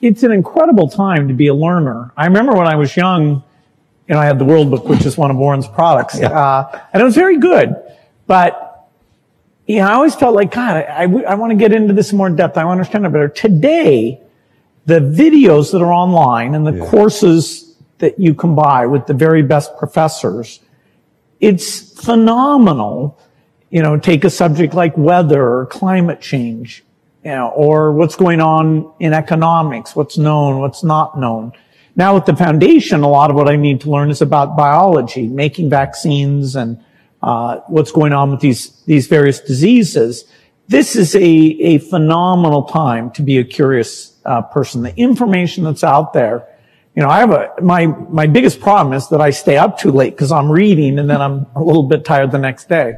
[0.00, 2.12] it's an incredible time to be a learner.
[2.16, 3.42] I remember when I was young,
[4.08, 6.28] you know, I had the World Book, which is one of Warren's products, yeah.
[6.28, 7.76] uh, and it was very good.
[8.26, 8.88] But
[9.66, 12.10] you know, I always felt like, God, I, I, I want to get into this
[12.10, 12.56] in more depth.
[12.56, 13.28] I want to understand it better.
[13.28, 14.20] Today,
[14.86, 16.90] the videos that are online and the yeah.
[16.90, 20.58] courses that you can buy with the very best professors,
[21.38, 23.16] it's phenomenal.
[23.68, 26.82] You know, take a subject like weather or climate change
[27.24, 31.52] you know, or what's going on in economics, what's known, what's not known.
[31.96, 35.26] Now with the foundation, a lot of what I need to learn is about biology,
[35.26, 36.82] making vaccines and
[37.22, 40.24] uh, what's going on with these these various diseases.
[40.68, 44.82] This is a a phenomenal time to be a curious uh, person.
[44.82, 46.46] The information that's out there,
[46.94, 49.90] you know, I have a my my biggest problem is that I stay up too
[49.90, 52.94] late because I'm reading and then I'm a little bit tired the next day.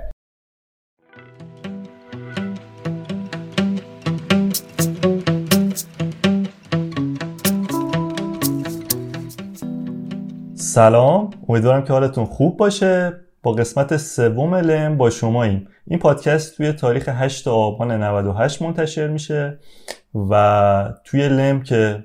[10.72, 11.30] سلام.
[11.48, 13.12] امیدوارم که حالتون خوب باشه.
[13.42, 19.08] با قسمت سوم لم با شما این این پادکست توی تاریخ 8 آبان 98 منتشر
[19.08, 19.58] میشه
[20.30, 22.04] و توی لم که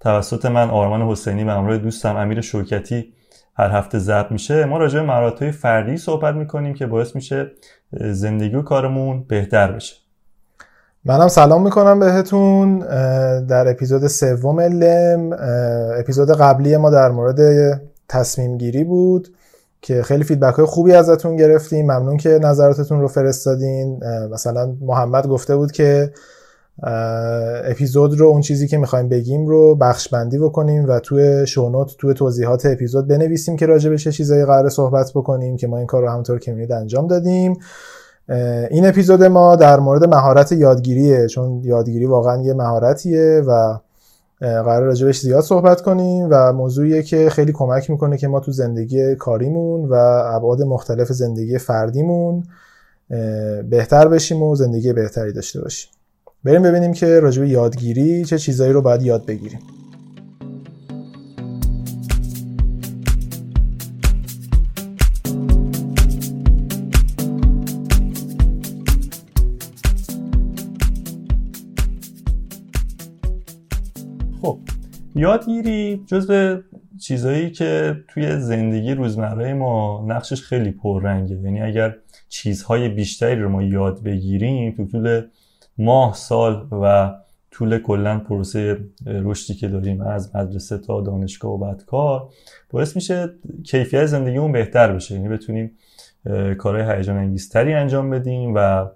[0.00, 3.12] توسط من آرمان حسینی و همراه دوستم امیر شوکتی
[3.56, 7.52] هر هفته ضبط میشه ما راجع به مهارت‌های فردی صحبت می‌کنیم که باعث میشه
[7.92, 9.96] زندگی و کارمون بهتر بشه.
[11.04, 12.78] منم سلام می‌کنم بهتون.
[13.46, 15.30] در اپیزود سوم لم
[15.98, 17.38] اپیزود قبلی ما در مورد
[18.10, 19.28] تصمیم گیری بود
[19.82, 21.84] که خیلی فیدبک های خوبی ازتون گرفتیم.
[21.84, 24.00] ممنون که نظراتتون رو فرستادین.
[24.32, 26.12] مثلا محمد گفته بود که
[27.64, 32.14] اپیزود رو اون چیزی که می‌خوایم بگیم رو بخش بندی بکنیم و توی شونوت توی
[32.14, 36.02] توضیحات اپیزود بنویسیم که راجع به چه چیزایی قرار صحبت بکنیم که ما این کار
[36.02, 37.58] رو همونطور که می‌دید انجام دادیم.
[38.70, 43.78] این اپیزود ما در مورد مهارت یادگیریه چون یادگیری واقعا یه مهارتیه و
[44.40, 49.14] قرار راجبش زیاد صحبت کنیم و موضوعیه که خیلی کمک می‌کنه که ما تو زندگی
[49.14, 49.94] کاریمون و
[50.34, 52.44] ابعاد مختلف زندگی فردیمون
[53.70, 55.90] بهتر بشیم و زندگی بهتری داشته باشیم.
[56.44, 59.60] بریم ببینیم که راجب یادگیری چه چیزایی رو باید یاد بگیریم.
[75.20, 76.62] یادگیری جزو
[77.00, 81.36] چیزایی که توی زندگی روزمره ما نقشش خیلی پررنگه.
[81.36, 81.96] یعنی اگر
[82.28, 85.22] چیزهای بیشتری رو ما یاد بگیریم تو طول
[85.78, 87.14] ماه سال و
[87.50, 92.28] طول کلا پروسه رشدی که داریم از مدرسه تا دانشگاه و بعد کار
[92.70, 93.28] باعث میشه
[93.64, 95.14] کیفیت زندگیمون بهتر بشه.
[95.14, 95.70] یعنی بتونیم
[96.58, 98.86] کارهای هیجان انگیزتری انجام بدیم و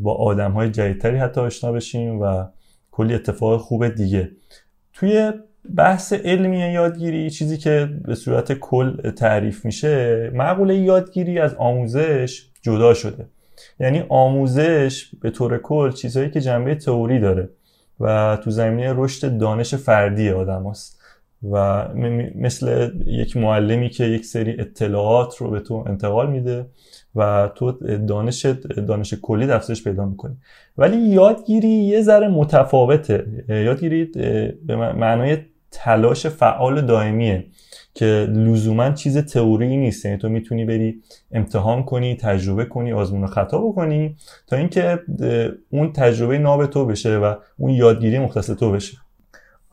[0.00, 2.44] با آدم های جدیدتری حتی آشنا بشیم و
[2.90, 4.30] کلی اتفاق خوب دیگه
[4.94, 5.32] توی
[5.76, 12.94] بحث علمی یادگیری چیزی که به صورت کل تعریف میشه معقوله یادگیری از آموزش جدا
[12.94, 13.26] شده.
[13.80, 17.48] یعنی آموزش به طور کل چیزهایی که جنبه تئوری داره
[18.00, 21.00] و تو زمینه رشد دانش فردی آدم هست
[21.52, 21.88] و
[22.34, 26.66] مثل یک معلمی که یک سری اطلاعات رو به تو انتقال میده
[27.16, 28.46] و تو دانش
[28.88, 30.36] دانش کلی افزایش پیدا می‌کنی.
[30.78, 33.44] ولی یادگیری یه ذره متفاوته.
[33.48, 34.04] یادگیری
[34.66, 35.38] به معنای
[35.70, 37.46] تلاش فعال دائمیه
[37.94, 40.04] که لزوما چیز تئوری نیست.
[40.04, 41.02] یعنی تو می‌تونی بری
[41.32, 44.98] امتحان کنی تجربه کنی آزمون خطا بکنی تا اینکه
[45.70, 48.96] اون تجربه ناب تو بشه و اون یادگیری مختص تو بشه.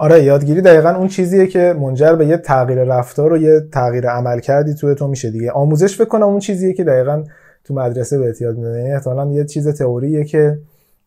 [0.02, 4.40] آره یادگیری دقیقا اون چیزیه که منجر به یه تغییر رفتار و یه تغییر عمل
[4.40, 5.52] کردی توی تو میشه دیگه.
[5.52, 7.24] آموزش فکر کنم اون چیزیه که دقیقا
[7.64, 10.60] تو مدرسه بهت یاد میدن یعنی احتمالاً یه چیز تئوریه که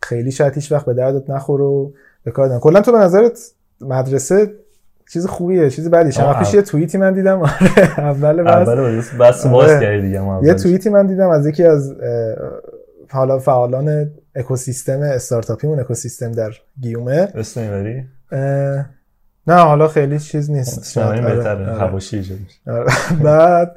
[0.03, 1.91] خیلی شاید هیچ وقت به دردت نخوره و
[2.25, 3.39] به کار کلا تو به نظرت
[3.81, 4.53] مدرسه
[5.13, 7.41] چیز خوبیه چیز بعدی چند یه توییتی من دیدم.
[7.43, 9.81] آره اول بس اول بس باز آره.
[9.81, 11.95] کردی دیگه یه توییتی من دیدم از یکی از
[13.11, 16.51] حالا فعالان اکوسیستم استارتاپیمون اکوسیستم در
[16.81, 17.29] گیومه.
[17.35, 17.61] اسم
[19.47, 20.99] نه حالا خیلی چیز نیست.
[20.99, 22.87] آره، بهتره حواشی آره.
[23.25, 23.77] بعد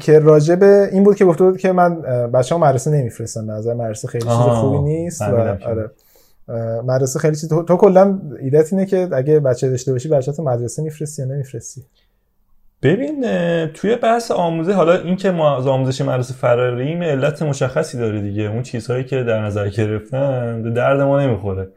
[0.00, 2.00] که راجع به این بود که گفته بود که من
[2.30, 5.90] بچه‌ها مدرسه نمیفرستم نظر مدرسه خیلی چیز خوبی نیست و آره.
[6.82, 10.82] مدرسه خیلی چیز تو, تو کلا ایدت اینه که اگه بچه داشته باشی بچه‌ت مدرسه
[10.82, 11.84] میفرستی یا نمیفرستی؟
[12.84, 13.24] ببین
[13.66, 18.42] توی بحث آموزه حالا این که ما از آموزش مدرسه فراریم علت مشخصی داره دیگه.
[18.42, 21.68] اون چیزهایی که در نظر گرفتن به درد ما نمی‌خوره.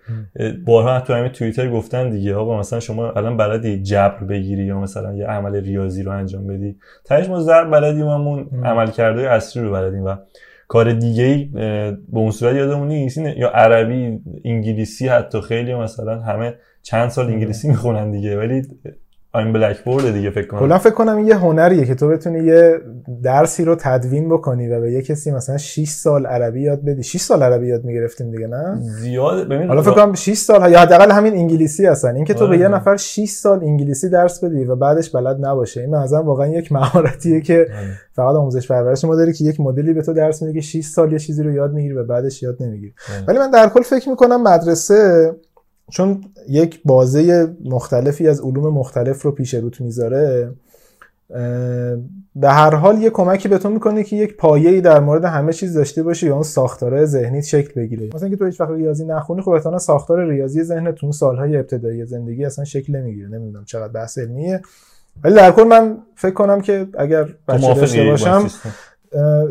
[0.65, 5.13] بارها تو همین توییتر گفتن دیگه آقا مثلا شما الان بلدی جبر بگیری یا مثلا
[5.13, 6.75] یه عمل ریاضی رو انجام بدی.
[7.05, 10.15] تاش ما ضرب بلدیم همون عمل کرده اصلی رو بلدیم و
[10.67, 13.17] کار دیگه ای به اون صورت یادمون نیست.
[13.17, 18.61] یا عربی انگلیسی حتی خیلی مثلا همه چند سال انگلیسی می‌خونن دیگه ولی
[19.35, 20.59] این بلک بورد دیگه فکر کنم.
[20.59, 22.79] کلا فکر کنم یه هنریه که تو بتونی یه
[23.23, 27.03] درسی رو تدوین بکنی و به یه کسی مثلا 6 سال عربی یاد بدی.
[27.03, 29.47] 6 سال عربی یاد می‌گرفتیم دیگه نه؟ زیاد.
[29.47, 32.15] ببین حالا فکر کنم 6 سال یا حداقل همین انگلیسی هستن.
[32.15, 32.75] اینکه تو به یه آره.
[32.75, 35.81] نفر 6 سال انگلیسی درس بدی و بعدش بلد نباشه.
[35.81, 37.87] این مثلا واقعا یک مهارتیه که آره.
[38.13, 41.11] فقط آموزش پرورش ما داره که یک مدلی به تو درس میده که 6 سال
[41.13, 42.93] یه چیزی رو یاد می‌گیری و بعدش یاد نمی‌گیری.
[43.13, 43.23] آره.
[43.27, 45.31] ولی من در کل فکر می‌کنم مدرسه
[45.91, 50.51] چون یک بازه مختلفی از علوم مختلف رو پیش روت می‌ذاره
[52.35, 55.73] به هر حال یه کمکی به تو می‌کنه که یک پایه‌ای در مورد همه چیز
[55.73, 58.09] داشته باشی یا اون ساختارهای ذهنیت شکل بگیره.
[58.15, 62.05] مثلا که تو هیچ وقت ریاضی نخونی خب احتمالاً ساختار ریاضی ذهنت تو سالهای ابتدایی
[62.05, 63.27] زندگی اصلا شکل نمی‌گیره.
[63.27, 64.61] نمی‌دونم چقدر بحث علمیه.
[65.23, 68.47] ولی در کل من فکر کنم که اگر بچه داشته با باشم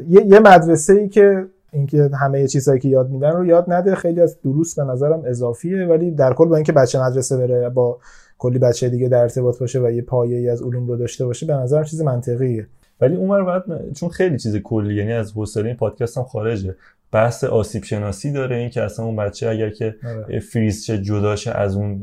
[0.09, 3.95] یه مدرسه ای که اینکه همه چیزهایی که یاد میدن رو یاد نده.
[3.95, 7.99] خیلی از دروس به نظرم اضافیه ولی در کل با اینکه بچه مدرسه بره با
[8.39, 11.47] کلی بچه دیگه در ارتباط باشه و یه پایه ای از علوم رو داشته باشه
[11.47, 12.67] به نظرم چیز منطقیه.
[13.01, 16.75] ولی اونور باید چون خیلی چیز کلی یعنی از حوصله این پادکست هم خارجه.
[17.13, 20.41] بحث آسیب شناسی داره این که اصلا اون بچه اگر که آره.
[20.41, 22.03] فریز چه جداشه از اون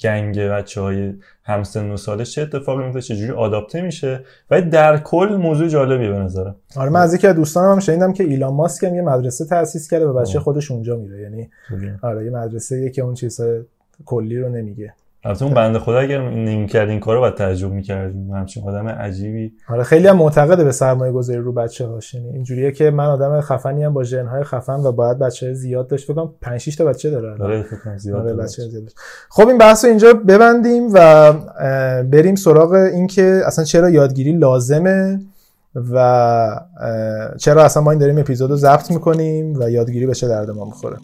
[0.00, 1.12] گنگ بچه های
[1.44, 6.18] همسن و سالش چه اتفاقی میفته چجوری آداپته میشه و در کل موضوع جالبیه به
[6.18, 6.56] نظرم.
[6.76, 9.90] آره من از یکی از دوستانم هم شنیدم که ایلان ماسک هم یه مدرسه تأسیس
[9.90, 10.40] کرده و بچه.
[10.40, 11.50] خودش اونجا میره یعنی
[12.02, 13.60] آره یه مدرسه که اون چیزهای
[14.04, 14.94] کلی رو نمیگه.
[15.24, 19.82] البته اون بنده خدا اگر نمی‌کرد این کارو باید تعجب می‌کردیم همچین آدم عجیبی آره
[19.82, 23.84] خیلی هم معتقده به سرمایه گذاری رو بچه هاش یعنی اینجوریه که من آدم خفنی
[23.84, 26.84] هم با ژن های خفن و باید بچه زیاد داشت فکر کنم 5 6 تا
[26.84, 27.38] بچه داره.
[27.38, 28.34] داره فکر زیاد آره.
[28.34, 28.96] بچه زیاد داشت.
[29.28, 31.32] خب این بحث رو اینجا ببندیم و
[32.02, 35.20] بریم سراغ اینکه اصلا چرا یادگیری لازمه
[35.74, 36.60] و
[37.38, 40.64] چرا اصلا ما این داریم اپیزود رو ضبط می‌کنیم و یادگیری به چه درد ما
[40.64, 40.96] می‌خوره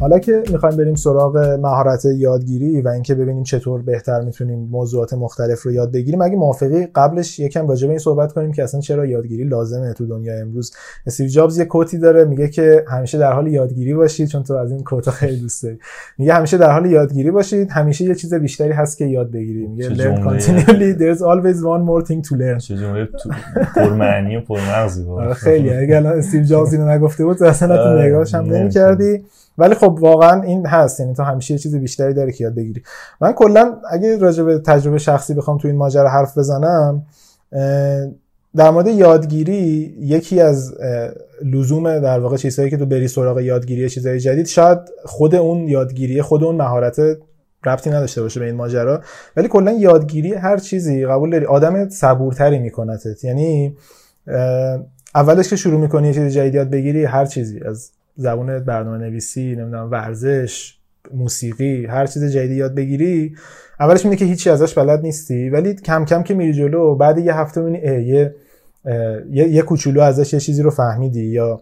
[0.00, 5.62] حالا که می‌خوایم بریم سراغ مهارت یادگیری و اینکه ببینیم چطور بهتر می‌تونیم موضوعات مختلف
[5.62, 9.06] رو یاد بگیریم اگه موافقی قبلش یکم راجع به این صحبت کنیم که اصلا چرا
[9.06, 10.72] یادگیری لازمه تو دنیا امروز.
[11.06, 14.70] استیو جابز یه کوتی داره میگه که همیشه در حال یادگیری باشید چون تو از
[14.70, 15.78] این کوتا خیلی دوست داری.
[16.18, 19.70] میگه همیشه در حال یادگیری باشید همیشه یه چیز بیشتری هست که یاد بگیریم.
[19.70, 22.58] میگه learn continually there's always one more thing to learn.
[22.58, 23.30] چه جمله تو-
[23.76, 25.18] پرمعنی و پرمغزی بود.
[25.20, 25.70] آره خیلی.
[25.74, 29.24] اگه الان استیو جابز اینو نگفته بود اصلا تو آره، نگاهش هم نمی‌کردی.
[29.60, 32.82] ولی خب واقعا این هست یعنی تو همیشه یه چیز بیشتری داری که یاد بگیری.
[33.20, 37.06] من کلا اگه راجع به تجربه شخصی بخوام تو این ماجرا حرف بزنم
[38.56, 40.74] در مورد یادگیری یکی از
[41.44, 46.22] لزوم در واقع چیزهایی که تو بری سراغ یادگیری چیزهای جدید شاید خود اون یادگیری
[46.22, 47.00] خود اون مهارت
[47.66, 49.00] ربطی نداشته باشه به این ماجرا
[49.36, 51.44] ولی کلا یادگیری هر چیزی قبول داری.
[51.44, 53.76] آدم صبورتری میکنتت یعنی
[55.14, 59.56] اولش که شروع می‌کنی یه چیز جدید یاد بگیری هر چیزی از زبان برنامه نویسی
[59.56, 60.76] نمی‌دونم ورزش
[61.14, 63.34] موسیقی هر چیز جدیدی یاد بگیری
[63.80, 67.36] اولش میگه که هیچی ازش بلد نیستی ولی کم کم که میری جلو بعد یه
[67.36, 68.34] هفته می‌بینی یه
[69.30, 71.60] یه, یه کوچولو ازش یه چیزی رو فهمیدی یا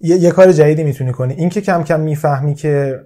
[0.00, 1.34] یه, یه کار جدیدی می‌تونی کنی.
[1.34, 3.00] این که کم کم می‌فهمی که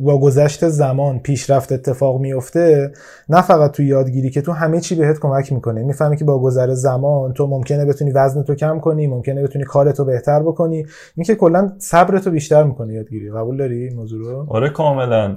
[0.00, 2.92] با گذشت زمان پیشرفت اتفاق میفته
[3.28, 5.82] نه فقط تو یادگیری که تو همه چی بهت کمک می‌کنه.
[5.82, 10.04] می‌فهمی که با گذر زمان تو ممکنه بتونی وزن تو کم کنی ممکنه بتونی کارتو
[10.04, 10.86] بهتر بکنی.
[11.16, 13.30] این که کلا صبرتو بیشتر می‌کنه یادگیری.
[13.30, 15.36] قبول داری این موضوع رو؟ آره کاملا.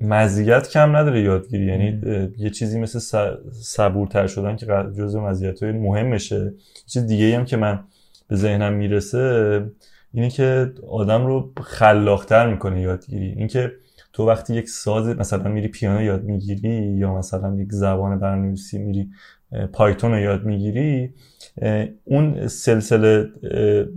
[0.00, 1.66] مزیت کم نداره یادگیری.
[1.66, 2.00] یعنی
[2.38, 2.98] یه چیزی مثل
[3.62, 6.54] صبورتر شدن که ق- جزو مزیت های مهمشه
[6.86, 7.80] چیز دیگه هم که من
[8.28, 9.62] به ذهنم می‌رسه
[10.14, 13.72] اینه که آدم رو خلاقتر می‌کنه یادگیری اینکه
[14.12, 19.10] تو وقتی یک ساز مثلا میری پیانو یاد می‌گیری یا مثلا یک زبان برنامه‌نویسی میری
[19.72, 21.14] پایتون رو یاد می‌گیری
[22.04, 23.28] اون سلسله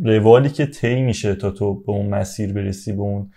[0.03, 3.31] روالی که طی میشه تا تو به اون مسیر برسی به اون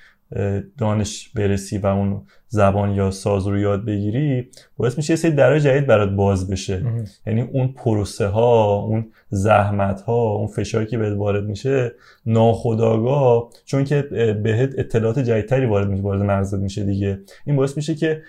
[0.78, 2.22] دانش برسی و اون
[2.52, 6.82] زبان یا ساز رو یاد بگیری باعث میشه یه سری درای جدید برات باز بشه.
[7.26, 11.92] یعنی اون پروسه ها اون زحمت ها اون فشاری که بهت وارد میشه
[12.26, 14.02] ناخودآگاه چون که
[14.42, 17.18] بهت اطلاعات جدیدتری وارد میشه وارد مغزت میشه دیگه.
[17.46, 18.22] این باعث میشه که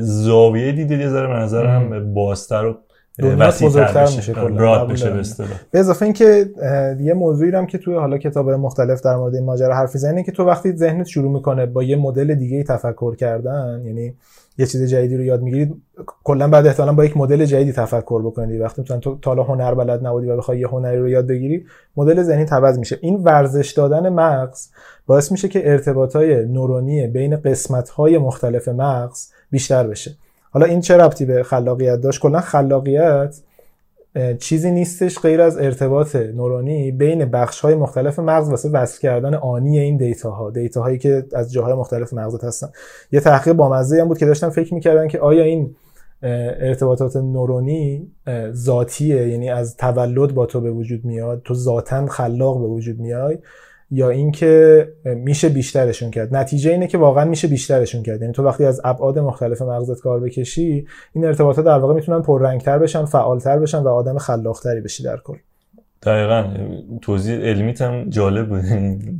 [0.00, 2.78] زاویه دیده یه ذره به نظرم بازتر و
[3.18, 5.22] دنیا بزرگتر میشه کلا بشه
[5.70, 6.50] به اضافه اینکه
[7.00, 10.32] یه موضوعی هم که توی حالا کتاب مختلف در مورد این ماجرا حرف می‌زنه که
[10.32, 14.14] تو وقتی ذهنت شروع می‌کنه با یه مدل دیگه تفکر کردن یعنی
[14.58, 15.82] یه چیز جدیدی رو یاد می‌گیرید
[16.24, 18.60] کلا بعد احتمالاً با یک مدل جدیدی تفکر بکنید.
[18.60, 21.64] وقتی مثلا تو تا هنر بلد نبودی و بخوای یه هنری رو یاد بگیری
[21.96, 22.98] مدل ذهنی عوض میشه.
[23.00, 24.68] این ورزش دادن مغز
[25.06, 30.10] باعث میشه که ارتباطای نورونی بین قسمت‌های مختلف مغز بیشتر بشه.
[30.52, 33.36] حالا این چه ربطی به خلاقیت داشت؟ کلا خلاقیت
[34.38, 39.78] چیزی نیستش غیر از ارتباط نورونی بین بخش های مختلف مغز واسه وصل کردن آنی
[39.78, 42.68] این دیتا ها دیتا هایی که از جاهای مختلف مغزت هستن.
[43.12, 45.74] یه تحقیق بامزه هم بود که داشتن فکر می‌کردن که آیا این
[46.22, 48.12] ارتباطات نورونی
[48.52, 53.38] ذاتیه؟ یعنی از تولد با تو به وجود میاد تو ذاتا خلاق به وجود میای؟
[53.94, 56.36] یا اینکه میشه بیشترشون کرد.
[56.36, 58.20] نتیجه اینه که واقعا میشه بیشترشون کرد.
[58.20, 62.78] یعنی تو وقتی از ابعاد مختلف مغزت کار بکشی این ارتباطات در واقع می‌تونن پررنگتر
[62.78, 65.36] بشن فعالتر بشن و آدم خلاقتری بشی در کل.
[66.02, 66.44] دقیقا.
[67.02, 68.64] توضیح علمیت هم جالب بود.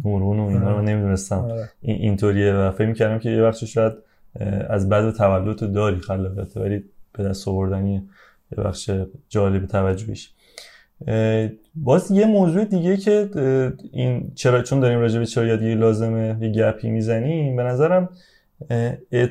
[0.04, 0.84] نورون و اینا رو آره.
[0.84, 1.38] نمی‌دونستم.
[1.38, 1.70] آره.
[1.80, 3.92] اینطوریه و فکر می‌کردم که یه وقت شاید
[4.68, 8.08] از بعد تولد داری خلاقیت ولی به دست آوردنی
[8.52, 8.90] یه بخش
[9.28, 10.32] جالب توجهیش.
[11.74, 13.28] باز یه موضوع دیگه که
[13.92, 18.08] این چرا چون داریم راجع به چرا یادگیری لازمه یه گپی می‌زنیم به نظرم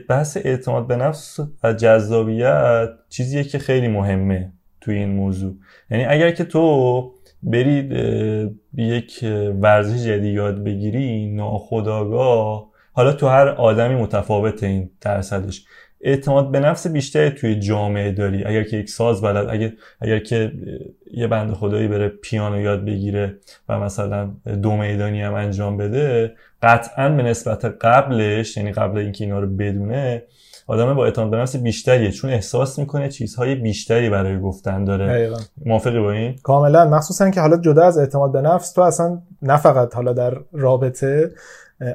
[0.10, 4.52] بحث اعتماد به نفس و جذابیت چیزیه که خیلی مهمه
[4.82, 5.54] توی این موضوع.
[5.92, 7.12] یعنی اگر که تو
[7.44, 7.90] بری
[8.78, 9.26] یک
[9.62, 15.66] ورزش جدید یاد بگیری ناخداگاه حالا تو هر آدمی متفاوت این درصدش.
[16.04, 18.44] اعتماد به نفس بیشتری توی جامعه داری.
[18.44, 20.52] اگر که یک ساز بلد اگر, اگر که
[21.14, 23.38] یه بند خدایی بره پیانو یاد بگیره
[23.70, 24.30] و مثلا
[24.64, 30.24] دو میدانی هم انجام بده قطعا به نسبت قبلش یعنی قبل اینکه اینا رو بدونه
[30.68, 32.12] آدم با اعتماد به نفس بیشتریه.
[32.12, 35.34] چون احساس می‌کنه چیزهای بیشتری برای گفتن داره.
[35.66, 36.90] موافقی با این؟ کاملا.
[36.90, 41.32] مخصوصا که حالا جدا از اعتماد به نفس تو اصلا نه فقط حالا در رابطه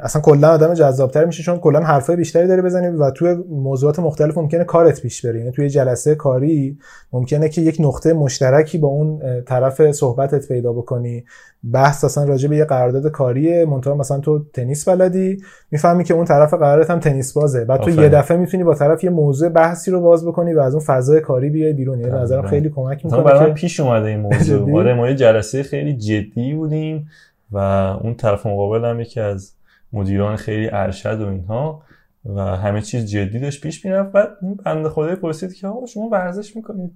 [0.03, 4.39] اصلا کلا آدم جذابتر میشه چون کلا حرفای بیشتری داره بزنی و توی موضوعات مختلف
[4.39, 6.79] ممکنه کارت پیش بره یعنی توی جلسه کاری
[7.13, 11.25] ممکنه که یک نقطه مشترکی با اون طرف صحبتت پیدا بکنی.
[11.73, 16.25] بحث اصلا راجع به یه قرارداد کاریه منتها مثلا تو تنیس بلدی می‌فهمی که اون
[16.25, 19.91] طرف قراردادت هم تنیس بازه بعد تو یه دفعه می‌تونی با طرف یه موضوع بحثی
[19.91, 22.01] رو باز بکنی و از اون فضای کاری بیای بیرون.
[22.01, 24.79] یعنی نظرم خیلی کمک می‌کنه برای پیش اومده این موضوع.
[24.79, 27.09] آره ما یه جلسه خیلی جدی بودیم
[27.53, 27.59] و
[28.03, 29.56] اون طرف مقابل هم یکی از
[29.97, 31.83] مدیران خیلی ارشد و اینها
[32.25, 34.13] و همه چیز جدی داشت پیش می‌رفت.
[34.13, 34.29] بعد
[34.65, 36.93] بنده خدای پرسید که آقا شما ورزش می‌کنید؟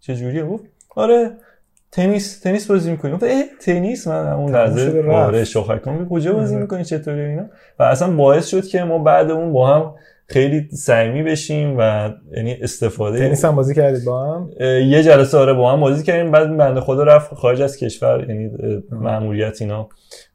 [0.00, 0.64] چه جوریه؟ گفت
[0.96, 1.30] آره
[1.92, 3.24] تنیس تنیس بازی می‌کنی گفت
[3.60, 6.62] تنیس؟ من اون لحظه آره شوخکم کجا بازی آره.
[6.62, 7.46] می‌کنی؟ چطوری؟ اینا.
[7.78, 9.94] و اصلا باعث شد که ما بعد اون با هم
[10.26, 15.52] خیلی صمیمی بشیم و یعنی استفاده تنیس هم بازی کردید با هم؟ یه جلسه آره
[15.52, 16.30] با هم بازی کردیم.
[16.30, 18.50] بعد بنده خدا رفت خارج از کشور یعنی
[18.90, 19.88] ماموریت اینا.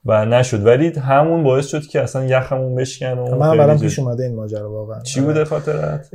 [0.05, 0.65] و نشد.
[0.65, 4.71] ولی همون باعث شد که اصلا یخمون بشکن و من برام پیش اومده این ماجرا
[4.71, 5.01] واقعا.
[5.01, 6.09] چی بوده خاطرت؟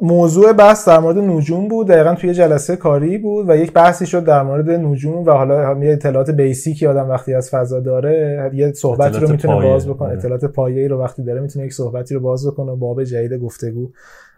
[0.00, 1.88] موضوع بحث در مورد نجوم بود.
[1.88, 5.92] دقیقا توی جلسه کاری بود و یک بحثی شد در مورد نجوم و حالا یه
[5.92, 10.08] اطلاعات بیسیکی آدم وقتی از فضا داره یه صحبتی رو می‌تونه باز بکنه.
[10.08, 10.18] آره.
[10.18, 13.90] اطلاعات پایه‌ای رو وقتی داره می‌تونه یک صحبتی رو باز بکنه و باب جدید گفتگو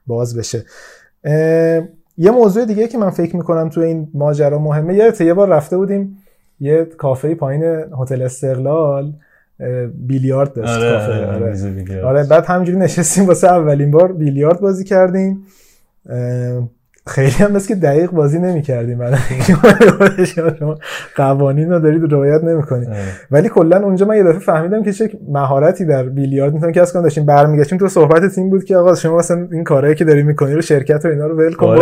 [0.07, 0.65] باز بشه.
[2.19, 5.77] یه موضوع دیگه که من فکر می‌کنم توی این ماجرا مهمه یه یه بار رفته
[5.77, 6.17] بودیم
[6.61, 7.63] یه کافه پایین
[8.01, 9.13] هتل استقلال.
[10.07, 12.05] بیلیارد داشت آره کافه آره.
[12.05, 12.25] آره.
[12.25, 15.47] بعد همینجوری نشستیم واسه اولین بار بیلیارد بازی کردیم.
[17.07, 18.99] خیلی هم مثل که دقیق بازی نمی کردیم
[20.25, 20.79] شما
[21.17, 22.89] قوانین رو دارید رعایت نمی کنید
[23.31, 27.03] ولی کلا اونجا من یه دفعه فهمیدم که چه مهارتی در بیلیارد می‌تونم کسب کنم.
[27.03, 27.79] داشتیم برمیگشتیم.
[27.79, 31.05] تو صحبت تیم بود که آقا شما مثلا این کارهایی که داری می‌کنی رو شرکت
[31.05, 31.81] و اینا رو ول کن آره،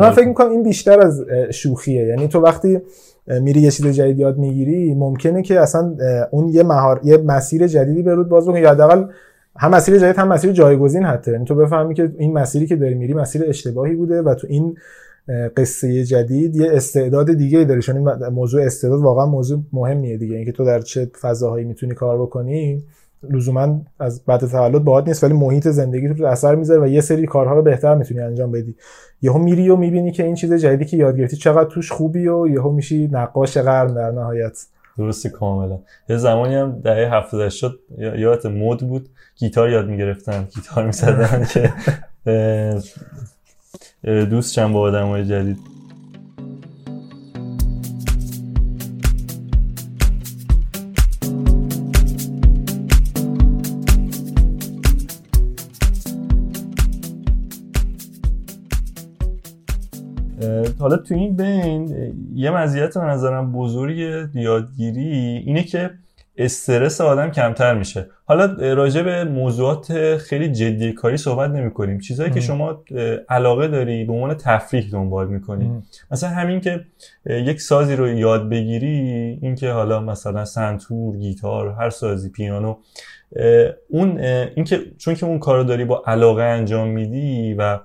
[0.00, 2.06] من فکر می‌کنم این بیشتر از شوخیه.
[2.06, 2.80] یعنی تو وقتی
[3.40, 5.96] میری یه چیز جدید یاد می‌گیری ممکنه که اصلا
[6.30, 8.60] اون یه مهار یه مسیر جدیدی برود باز بکنی.
[8.60, 9.04] یا حداقل
[9.56, 12.94] هم مسیر جدید هم مسیر جایگزین حتی یعنی تو بفهمی که این مسیری که داری
[12.94, 14.76] میری مسیر اشتباهی بوده و تو این
[15.56, 17.82] قصه جدید یه استعداد دیگه داری.
[17.82, 20.36] چون این موضوع استعداد واقعا موضوع مهمیه دیگه.
[20.36, 22.84] اینکه تو در چه فضاهایی می‌تونی کار بکنی
[23.30, 27.26] لزوما از بعد تولد باهات نیست ولی محیط زندگی تو اثر می‌ذاره و یه سری
[27.26, 28.74] کارها رو بهتر می‌تونی انجام بدی.
[29.22, 32.46] یهو میری و می‌بینی که این چیز جدیدی که یاد گرفتی چقدر توش خوبی و
[32.46, 34.66] یهو میشی نقاش قرن در نهایت.
[34.98, 35.78] درست کاملا.
[36.08, 41.72] یه زمانی هم دهه 70 شد یادت مد بود گیتار یاد می‌گرفتن گیتار می‌زدن که
[44.30, 45.58] دوست چند با آدم جدید.
[60.88, 63.96] حالا تو این بین یه مزیت به نظرم بزرگ
[64.34, 65.90] یادگیری اینه که
[66.36, 68.06] استرس آدم کمتر میشه.
[68.24, 72.84] حالا راجع به موضوعات خیلی جدی کاری صحبت نمی کنیم چیزهایی که شما
[73.28, 75.82] علاقه داری به عنوان تفریح دنبال می‌کنی.
[76.10, 76.80] مثلا همین که
[77.26, 78.98] یک سازی رو یاد بگیری
[79.42, 82.76] اینکه حالا مثلا سنتور گیتار هر سازی پیانو
[83.88, 84.20] اون
[84.56, 87.78] اینکه چون که اون کارو داری با علاقه انجام میدی و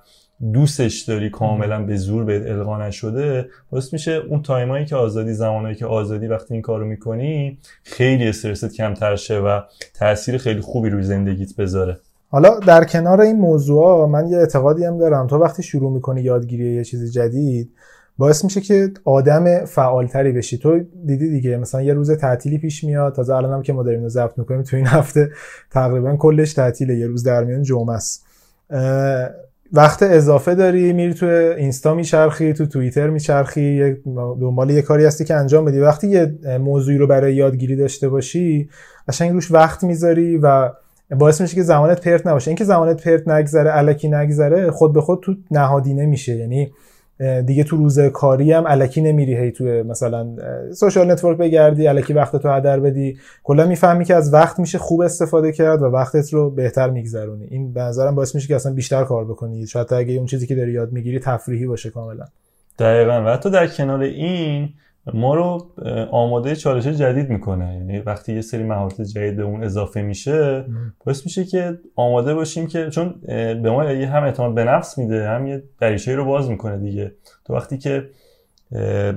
[0.53, 5.75] دوستش داری کاملا به زور به القا نشده باعث میشه اون تایمایی که آزادی زمانایی
[5.75, 9.61] که آزادی وقتی این کارو می‌کنی خیلی استرست کمتر شه و
[9.93, 11.97] تاثیر خیلی خوبی روی زندگیت بذاره.
[12.29, 15.27] حالا در کنار این موضوع من یه اعتقادی هم دارم.
[15.27, 17.71] تو وقتی شروع می‌کنی یادگیری یه چیز جدید
[18.17, 20.57] باعث میشه که آدم فعالتری بشی.
[20.57, 24.09] تو دیدی دیگه مثلا یه روز تعطیلی پیش میاد تازه الانم که ما داریم اینو
[24.09, 25.31] ضبط می‌کنیم تو این هفته
[25.71, 28.25] تقریبا کلش تعطیله یه روز در میان جمعه است.
[29.73, 31.25] وقت اضافه داری میری تو
[31.57, 33.95] اینستا میچرخی تو توییتر میچرخی
[34.41, 35.79] دنبال یه کاری هستی که انجام بدی.
[35.79, 38.69] وقتی یه موضوعی رو برای یادگیری داشته باشی
[39.07, 40.69] قشنگ روش وقت می‌ذاری و
[41.09, 42.49] باعث میشه که زمانت پرت نباشه.
[42.49, 46.35] اینکه زمانت پرت نگذره الکی نگذره خود به خود تو نهادینه میشه.
[46.35, 46.71] یعنی
[47.45, 50.35] دیگه تو روز کاری هم الکی نمیری هی تو مثلا
[50.73, 53.17] social network بگردی الکی وقت تو هدر بدی.
[53.43, 57.45] کلا می‌فهمی که از وقت میشه خوب استفاده کرد و وقتت رو بهتر میگذرونی.
[57.49, 59.67] این به نظرم باعث میشه که اصلا بیشتر کار بکنی.
[59.67, 62.25] شاید اگه اون چیزی که داری یاد می‌گیری تفریحی باشه کاملا.
[62.79, 63.23] دقیقا.
[63.25, 64.69] و حتی در کنار این
[65.13, 65.71] ما رو
[66.11, 67.73] آماده چالش جدید می‌کنه.
[67.73, 70.65] یعنی وقتی یه سری مهارت جدید به اون اضافه میشه
[71.05, 73.15] باعث میشه که آماده باشیم که چون
[73.63, 77.11] به ما هم اعتماد به نفس میده هم یه دریچه رو باز می‌کنه دیگه.
[77.45, 78.09] تو وقتی که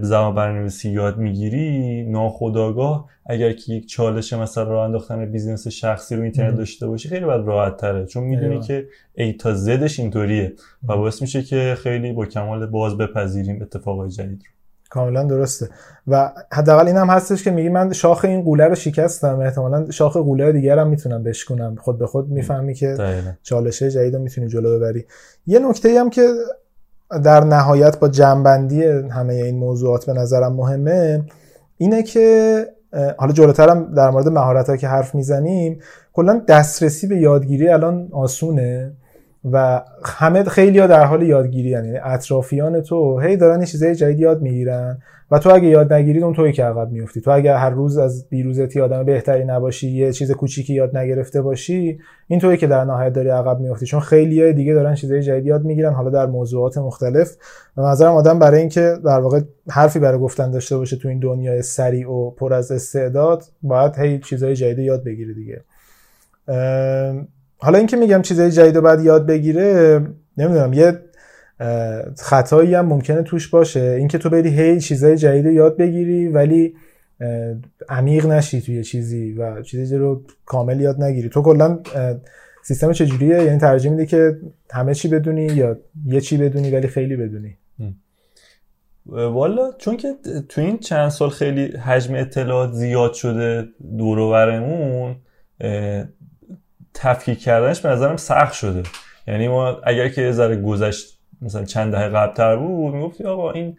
[0.01, 6.23] زبان برنامه‌نویسی یاد می‌گیری ناخودآگاه اگر که یک چالش مثلا راه انداختن business شخصی رو
[6.23, 10.53] اینترنت داشته باشی خیلی برات راحت تره چون می‌دونی که A تا Z ش اینطوریه.
[10.89, 14.56] و باعث میشه که خیلی با کمال باز بپذیریم اتفاقای جدید رو.
[14.97, 15.69] کاملا درسته.
[16.07, 19.41] و حداقل این هم هستش که میگی من شاخ این غوله رو شکستم.
[19.41, 22.97] احتمالا شاخ غوله دیگر هم می‌تونم بشکنم خود به خود می‌فهمی که
[23.43, 25.05] چالشه جدید رو می‌تونی جلو ببری.
[25.47, 26.29] یه نکته هم که
[27.25, 31.25] در نهایت با جنبندی همه این موضوعات به نظرم مهمه
[31.77, 32.67] اینه که
[33.19, 35.81] حالا جلوتر هم در مورد مهارت که حرف می‌زنیم
[36.13, 38.93] کلا دسترسی به یادگیری الان آسونه.
[39.53, 44.21] و همه خیلی ها در حال یادگیری یعنی اطرافیان تو هی دارن یه چیزای جدید
[44.21, 44.99] یاد می‌گیرن
[45.31, 48.29] و تو اگه یاد نگیری اون توی که عقب میفتی تو اگه هر روز از
[48.29, 53.13] دیروزتی آدم بهتری نباشی یه چیز کوچیکی یاد نگرفته باشی این توی که در نهایت
[53.13, 56.79] داری عقب میفتی چون خیلی های دیگه دارن چیزای جدید یاد می‌گیرن حالا در موضوعات
[56.79, 57.37] مختلف.
[57.77, 61.63] و نظرم آدم برای اینکه در واقع حرفی برای گفتن داشته باشه تو این دنیای
[61.63, 65.65] سریع و پر از استعداد باید هی چیزای جدید یاد بگیری دیگه.
[67.59, 70.01] حالا اینکه میگم چیزای جدید باید یاد بگیره
[70.37, 71.01] نمی‌دونم یه
[72.19, 73.81] خطایی هم ممکنه توش باشه.
[73.81, 76.75] اینکه تو بری هی چیزای جدید یاد بگیری ولی
[77.89, 81.29] عمیق نشی توی چیزی و چیزی رو کامل یاد نگیری.
[81.29, 81.79] تو کلا
[82.63, 84.39] سیستم چجوریه؟ یعنی ترجیح میده که
[84.71, 87.57] همه چی بدونی یا یه چی بدونی ولی خیلی بدونی؟
[89.07, 90.15] والا چون که
[90.49, 93.65] تو این چند سال خیلی حجم اطلاعات زیاد شده
[93.99, 95.15] دور و
[96.99, 98.83] تفکیک کردنش به نظرم سخت شده.
[99.29, 103.77] یعنی ما اگر که ذره گذشت مثلا چند دهه قبلتر بود می‌گفتی آقا این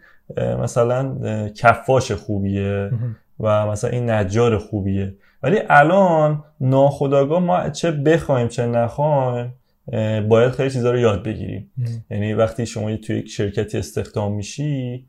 [0.62, 2.90] مثلا کفاش خوبیه
[3.40, 5.14] و مثلا این نجار خوبیه.
[5.42, 9.54] ولی الان ناخداگاه ما چه بخوایم چه نخوایم
[10.28, 11.70] باید خیلی چیزا رو یاد بگیریم.
[12.10, 15.06] یعنی وقتی شما توی یک شرکتی استخدام میشی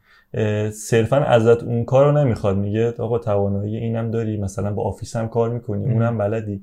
[0.74, 2.58] صرفا ازت اون کار رو نمی‌خواد.
[2.58, 6.62] میگه آقا توانایی اینم داری مثلا با آفیس هم کار می‌کنی اونم بلدی.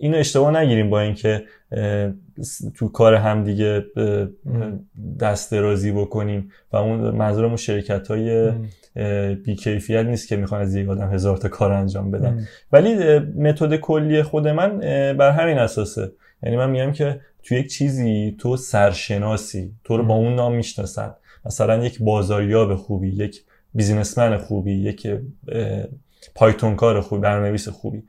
[0.00, 1.42] اینو اشتباه نگیریم با اینکه
[2.74, 3.84] تو کار هم دیگه
[5.20, 8.52] دست درازی بکنیم و اون منظورمون شرکت های
[9.34, 12.46] بیکیفیت نیست که می‌خوان از یک آدم هزار تا کار انجام بدن.
[12.72, 14.78] ولی متد کلی خود من
[15.18, 16.12] بر همین اساسه.
[16.42, 21.14] یعنی من میگم که تو یک چیزی تو سرشناسی تو رو با اون نام می‌شناسن.
[21.46, 25.06] مثلا یک بازاریاب خوبی یک بیزینسمن خوبی یک
[26.34, 28.02] پایتون کار خوبی برنامه‌نویس خوبی.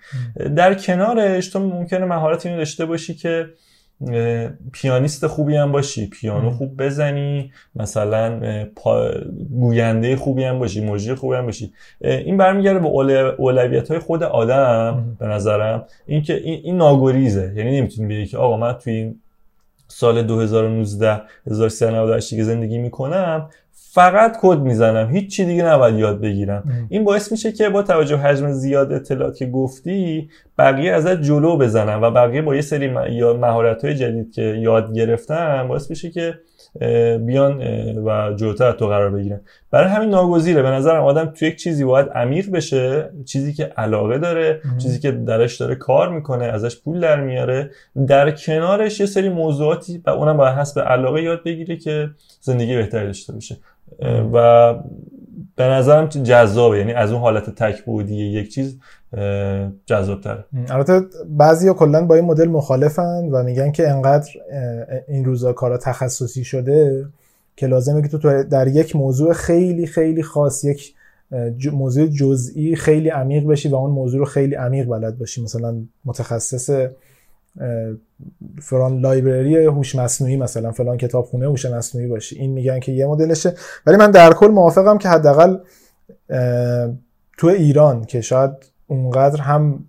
[0.55, 3.45] در کنارش تو ممکنه مهارت اینو داشته باشی که
[4.73, 8.39] پیانیست خوبی هم باشی پیانو خوب بزنی مثلا
[9.49, 11.73] گوینده خوبی هم باشی موجی خوبی هم باشی.
[12.01, 12.87] این برمیگرده به
[13.37, 15.85] اولویت های خود آدم به نظرم.
[16.05, 17.53] این, این ناگریزه.
[17.55, 19.19] یعنی نمی‌تونی بگی که آقا من توی این
[19.87, 26.63] سال 2019 1398 که زندگی می‌کنم فقط کد می‌زنم هیچ چی دیگه نباید یاد بگیرم.
[26.89, 32.01] این باعث میشه که با توجه حجم زیاد اطلاعات که گفتی بقیه ازت جلو بزنم
[32.01, 32.87] و بقیه با یه سری
[33.33, 36.39] مهارت های جدید که یاد گرفتم باعث میشه که
[37.25, 37.61] بیان
[37.97, 39.39] و جلوتر تو قرار بگیرن.
[39.71, 40.61] برای همین ناگزیره.
[40.61, 45.11] به نظرم آدم تو یک چیزی باید عمیق بشه چیزی که علاقه داره چیزی که
[45.11, 47.69] درش داره کار می‌کنه ازش پول در میاره.
[48.07, 52.09] در کنارش یه سری موضوعاتی و اونم باید حسب علاقه یاد بگیره که
[52.41, 53.57] زندگی بهتری داشته باشه.
[54.33, 54.75] و
[55.57, 56.77] به نظرم جذابه.
[56.77, 58.77] یعنی از اون حالت تک بودی یک چیز
[59.85, 60.45] جذابتره.
[60.69, 64.29] البته بعضیا کلا با این مدل مخالفن و میگن که انقدر
[65.07, 67.05] این روزا کارا تخصصی شده
[67.55, 70.93] که لازمه که تو در یک موضوع خیلی خیلی خاص یک
[71.73, 75.43] موضوع جزئی خیلی عمیق بشی و اون موضوع رو خیلی عمیق بلد باشی.
[75.43, 76.87] مثلا متخصص
[78.61, 83.53] فلان لایبرری هوش مصنوعی مثلا فلان کتابخونه هوش مصنوعی باشی این میگن که یه مدلشه.
[83.85, 85.57] ولی من در کل موافقم که حداقل
[87.37, 88.51] تو ایران که شاید
[88.87, 89.85] اونقدر هم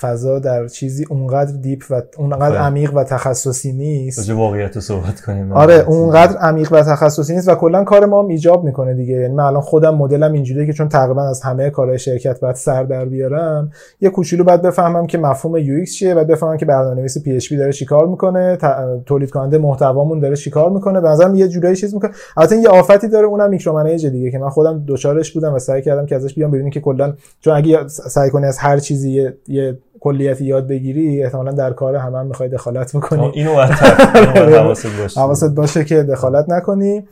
[0.00, 4.30] فضا در چیزی اونقدر deep و اونقدر عمیق و تخصصی نیست.
[4.30, 5.52] واقعیت صحبت کنیم.
[5.52, 9.14] آره اونقدر عمیق و تخصصی نیست و کلا کار ما هم ایجاب می‌کنه دیگه.
[9.14, 12.82] یعنی من الان خودم مدلم اینجوریه که چون تقریبا از همه کارهای شرکت باید سر
[12.84, 13.70] در بیارم
[14.00, 18.06] یه کوچولو باید بفهمم که مفهوم UX چیه بعد بفهمم که برنامه‌نویس PHP داره چیکار
[18.06, 18.58] می‌کنه
[19.06, 21.00] تولید کننده محتوامون داره چیکار می‌کنه.
[21.00, 22.10] به نظرم یه جورایی چیز می‌کنه.
[22.36, 25.82] البته یه آفتی داره اونم میکرو منیج دیگه که من خودم دوچارش بودم و سعی
[25.82, 29.78] کردم که ازش بیام ببینیم که کلا چون اگه سعی کنی از هر چیزی یه
[30.00, 33.30] کلیتی یاد بگیری احتمالا در کار همه هم می‌خوای دخالت بکنی.
[33.34, 35.20] اینو حواست باشه.
[35.20, 37.08] حواست باشه که دخالت نکنی.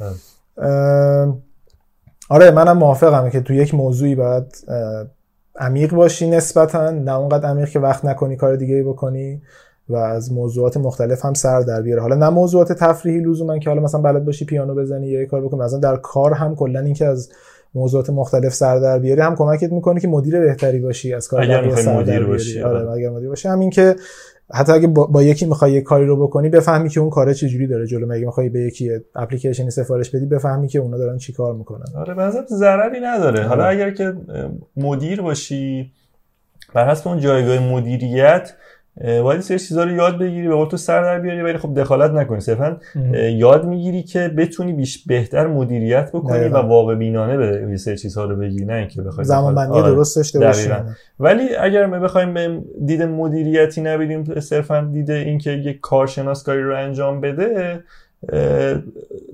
[2.30, 4.56] آره منم موافقم که تو یک موضوعی باید
[5.56, 9.42] عمیق باشی نسبتا نه اونقدر عمیق که وقت نکنی کار دیگه بکنی
[9.88, 12.02] و از موضوعات مختلف هم سر در بیاره.
[12.02, 15.40] حالا نه موضوعات تفریحی لزوما که حالا مثلا بلد باشی پیانو بزنی یا یه کار
[15.40, 17.30] بکنی مثلا در کار هم کلا اینکه از
[17.74, 19.20] موضوعات مختلف سر در بیاری.
[19.20, 23.10] هم کمکت می‌کنه که مدیر بهتری باشی از کار اگر سر مدیر باشی آره اگر
[23.10, 23.48] مدیر باشی.
[23.48, 23.96] همین که
[24.54, 27.86] حتی اگه با, یکی می‌خوای یه کاری رو بکنی بفهمی که اون کار چجوری داره
[27.86, 28.06] جلو.
[28.06, 31.86] مگه می‌خوای به یکی اپلیکیشنی سفارش بدی بفهمی که اونا دارن چیکار می‌کنن.
[31.96, 33.42] آره به ضرری نداره.
[33.42, 34.12] حالا اگر که
[34.76, 35.92] مدیر باشی
[36.74, 38.52] بر حسب اون جایگاه مدیریت
[39.00, 42.40] باید سری چیزا رو یاد بگیری به تو سر در بیاری ولی خب دخالت نکنی.
[42.40, 42.76] صرفا
[43.36, 48.36] یاد می‌گیری که بتونی بیش بهتر مدیریت بکنی و واقع بینانه به سری چیزها رو
[48.36, 49.94] بگیری نه اینکه بخوای زمان بندی آره.
[49.94, 50.70] درست داشته باشی.
[51.20, 56.76] ولی اگر ما بخوایم به دید مدیریتی نبینیم صرفا دید اینکه یک کارشناس کاری رو
[56.76, 57.84] انجام بده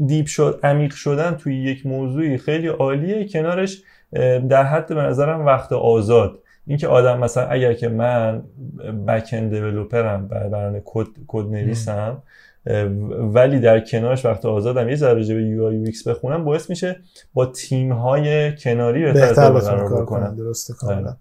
[0.06, 3.28] دیپ شد عمیق شدن توی یک موضوعی خیلی عالیه.
[3.28, 3.82] کنارش
[4.48, 6.38] در حد به نظرم وقت آزاد.
[6.68, 8.42] اینکه آدم مثلا اگر که من
[9.06, 12.22] back-end developer م برنامه کد کد نویسم
[13.35, 16.96] ولی در کنارش وقت آزادم یه ذره به UI UX بخونم باعث میشه
[17.35, 20.35] با تیم های کناری بهتر کار بکنم.
[20.35, 20.98] درسته کاملا.
[20.98, 21.16] آره.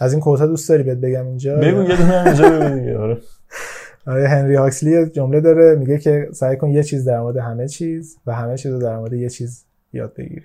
[0.00, 2.98] از این quote ا دوست داری بهت بگم اینجا؟ بگو یه دونه اینجا بگو دیگه
[2.98, 3.18] آره.
[4.06, 8.16] آره هنری هاکسلی جمله داره میگه که سعی کن یه چیز در مورد همه چیز
[8.26, 10.42] و همه چیز رو در مورد یه چیز یاد بگیری.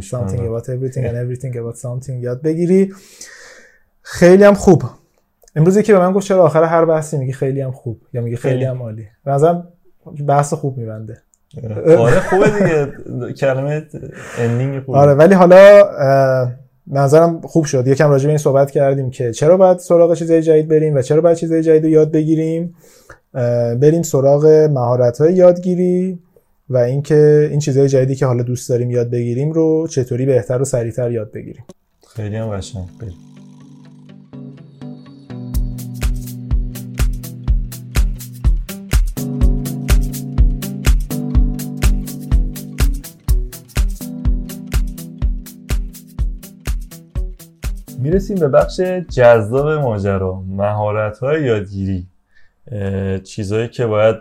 [0.00, 2.92] something about everything and everything about something یاد بگیری.
[4.02, 4.82] خیلی هم خوب.
[5.56, 8.36] امروز که به من گفت چرا آخر هر بحثی میگی خیلی هم خوب یا میگی
[8.36, 9.68] خیلی هم عالی؟ به نظرم
[10.26, 11.18] بحث خوب میبنده.
[11.98, 13.32] آره خوبه دیگه.
[13.32, 13.86] کلمه
[14.38, 14.98] اندینگ خوبه.
[14.98, 15.82] آره ولی حالا
[16.86, 17.86] نظرم خوب شد.
[17.86, 21.20] یکم راجع به این صحبت کردیم که چرا باید سراغ چیزای جدید بریم و چرا
[21.20, 22.74] باید چیزای جدید رو یاد بگیریم.
[23.80, 26.18] بریم سراغ مهارت های یادگیری
[26.68, 30.64] و اینکه این چیزهای جدیدی که حالا دوست داریم یاد بگیریم رو چطوری بهتر و
[30.64, 31.64] سریعتر یاد بگیریم.
[32.08, 32.84] خیلی هم قشنگ.
[48.20, 48.80] می‌رسیم به بخش
[49.10, 52.06] جذاب ماجرا مهارت های یادگیری
[53.24, 54.16] چیزهایی که باید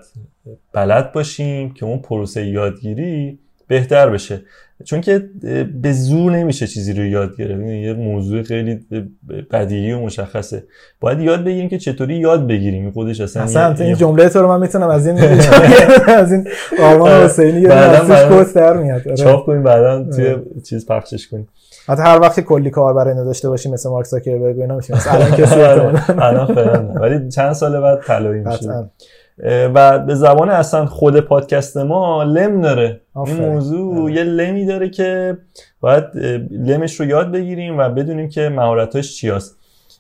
[0.74, 4.42] بلد باشیم که اون پروسه یادگیری بهتر بشه.
[4.84, 5.30] چون که
[5.82, 7.62] به زور نمیشه چیزی رو یاد گرفت.
[7.62, 8.80] یه موضوع خیلی
[9.52, 10.64] بدیهی و مشخصه.
[11.00, 12.92] باید یاد بگیریم که چطوری یاد بگیریم.
[12.92, 15.18] خودش اصلا اصلا این جمله تو رو من می‌تونم از این
[16.08, 16.48] از این
[16.80, 19.08] آرمان حسینی یه در میاد.
[19.08, 19.16] آره.
[19.16, 20.44] چاپ کنیم بعدا توی آره.
[20.64, 21.48] چیز پخشش کنیم.
[21.90, 25.32] حتی هر وقت کلی کار برای داشته باشیم مثل مارک زاکربرگ و اینا میشه الان
[25.32, 28.90] کسی الان ولی چند سال بعد طلایی میشه
[29.44, 33.02] و به زبان اصلا خود پادکست ما لم داره.
[33.26, 35.38] این موضوع یه لمی داره که
[35.82, 36.04] باید
[36.52, 39.58] لمش رو یاد بگیریم و بدونیم که مهارتاش چی هست.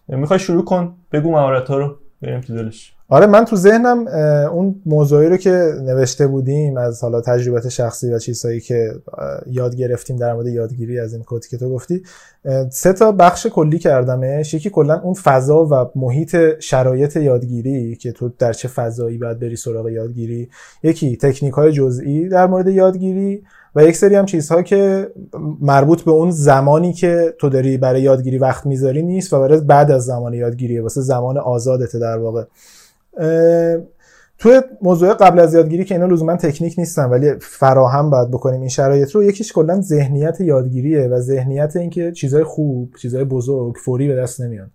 [0.08, 1.96] می‌خوای شروع کن؟ بگو مهارت ها رو.
[2.22, 2.94] بریم تو دلش.
[3.12, 4.08] آره من تو ذهنم
[4.54, 8.94] اون موضوعی رو که نوشته بودیم از حالا تجربت شخصی و چیزهایی که
[9.48, 12.04] یاد گرفتیم در مورد یادگیری از این کدی که تو گفتی
[12.70, 14.54] سه تا بخش کلی کردمش.
[14.54, 19.56] یکی کلا اون فضا و محیط شرایط یادگیری که تو در چه فضایی باید بری
[19.56, 20.50] سراغ یادگیری.
[20.84, 23.44] یکی تکنیک های جزئی در مورد یادگیری.
[23.76, 25.12] و یک سری هم چیزها که
[25.62, 29.92] مربوط به اون زمانی که تو داری برای یادگیری وقت می‌ذاری نیست و برای بعد
[29.92, 30.82] از زمان یادگیریه.
[30.82, 32.44] واسه زمان آزادته در واقع.
[34.38, 38.70] توی موضوع قبل از یادگیری که اینا لزوما تکنیک نیستن ولی فراهم باید بکنیم این
[38.70, 44.16] شرایط رو یکیش کلا ذهنیت یادگیریه و ذهنیت اینکه چیزای خوب چیزای بزرگ فوری به
[44.16, 44.72] دست نمیان.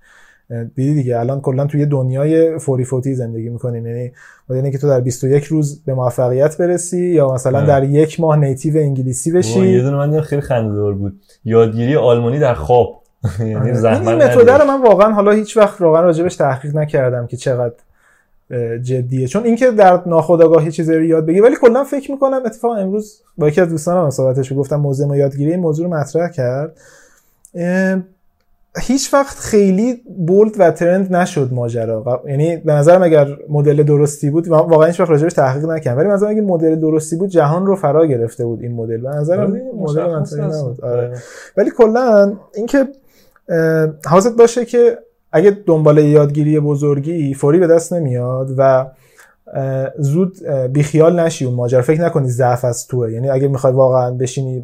[0.62, 3.86] دیدی دیگه الان کلا توی دنیای فوری فوتی زندگی می‌کنیم.
[3.86, 4.12] یعنی
[4.50, 7.66] یعنی که تو در 21 روز به موفقیت برسی یا مثلا نه.
[7.66, 9.66] در یک ماه نیتیو انگلیسی بشی.
[9.66, 11.20] یه دونه من خیلی خنده‌دار بود.
[11.44, 13.00] یادگیری آلمانی در خواب.
[13.38, 13.74] یعنی آره.
[13.74, 17.74] زحمت این متد رو من واقعا حالا هیچ وقت واقعا راجبش تحقیق نکردم که چقدر
[18.82, 19.28] جدیه.
[19.28, 23.48] چون اینکه در ناخودآگاه چیزی رو یاد بگیری ولی کلا فکر می‌کنم اتفاقا امروز با
[23.48, 26.76] یکی از دوستانم صحبتش گفتم موضوع یادگیری این موضوع رو مطرح کرد.
[28.80, 34.48] هیچ وقت خیلی بولد و ترند نشد ماجرا یعنی به نظرم اگر مدل درستی بود
[34.48, 38.06] واقعا هیچ وقت راجعش تحقیق نکردم ولی مثلا اگه مدل درستی بود جهان رو فرا
[38.06, 40.84] گرفته بود این مدل به نظرم مدل منطقی نبود.
[40.84, 41.16] آره.
[41.56, 42.88] ولی کلا اینکه
[44.06, 44.98] حواست باشه که
[45.32, 48.86] اگه دنبال یادگیری بزرگی فوری به دست نمیاد و
[49.98, 51.82] زود بیخیال نشی اون ماجرا.
[51.82, 53.12] فکر نکنی ضعف از توه.
[53.12, 54.62] یعنی اگه می‌خوای واقعا بشینی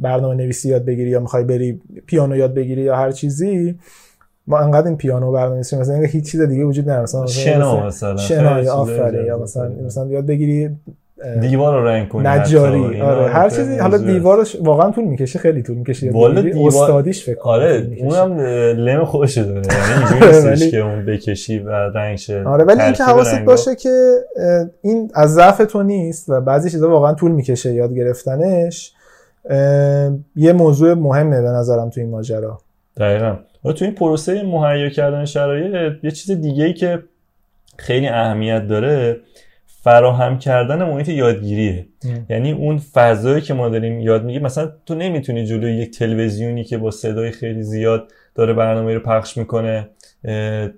[0.00, 3.78] برنامه نویسی یاد بگیری یا می‌خوای بری پیانو یاد بگیری یا هر چیزی
[4.46, 7.02] ما انقدر این پیانو برنامه نویسی مثلا هیچ چیز دیگه وجود نداره.
[7.02, 10.70] مثلا شنا مثلا شنا آفرین یا مثلا مثلا یاد بگیری
[11.40, 13.32] دیوار رو رنگ کنی نجاری آره.
[13.32, 16.10] هر چیزی حالا دیوارش واقعا طول می‌کشه خیلی طول می‌کشه.
[16.10, 16.66] والا دیوار...
[16.66, 18.40] استادیش فکر آره اونم
[18.78, 19.50] لم خوش داره.
[19.50, 24.14] یعنی اینجوری نیستش که اون بکشی و رنگ شه آره ولی اینکه حواست باشه که
[24.82, 28.92] این از ضعف تو نیست و بعضی چیزا واقعا طول می‌کشه یاد گرفتنش
[30.36, 32.58] یه موضوع مهمه به نظرم تو این ماجرا.
[32.96, 33.36] دقیقا.
[33.62, 37.02] تو این پروسه مهیا کردن شرایط یه چیز دیگه ای که
[37.76, 39.16] خیلی اهمیت داره
[39.84, 41.86] فراهم کردن محیط یادگیریه.
[42.30, 46.78] یعنی اون فضایی که ما داریم یاد میگیم مثلا تو نمی‌تونی جلوی یک تلویزیونی که
[46.78, 49.88] با صدای خیلی زیاد داره برنامه رو پخش می‌کنه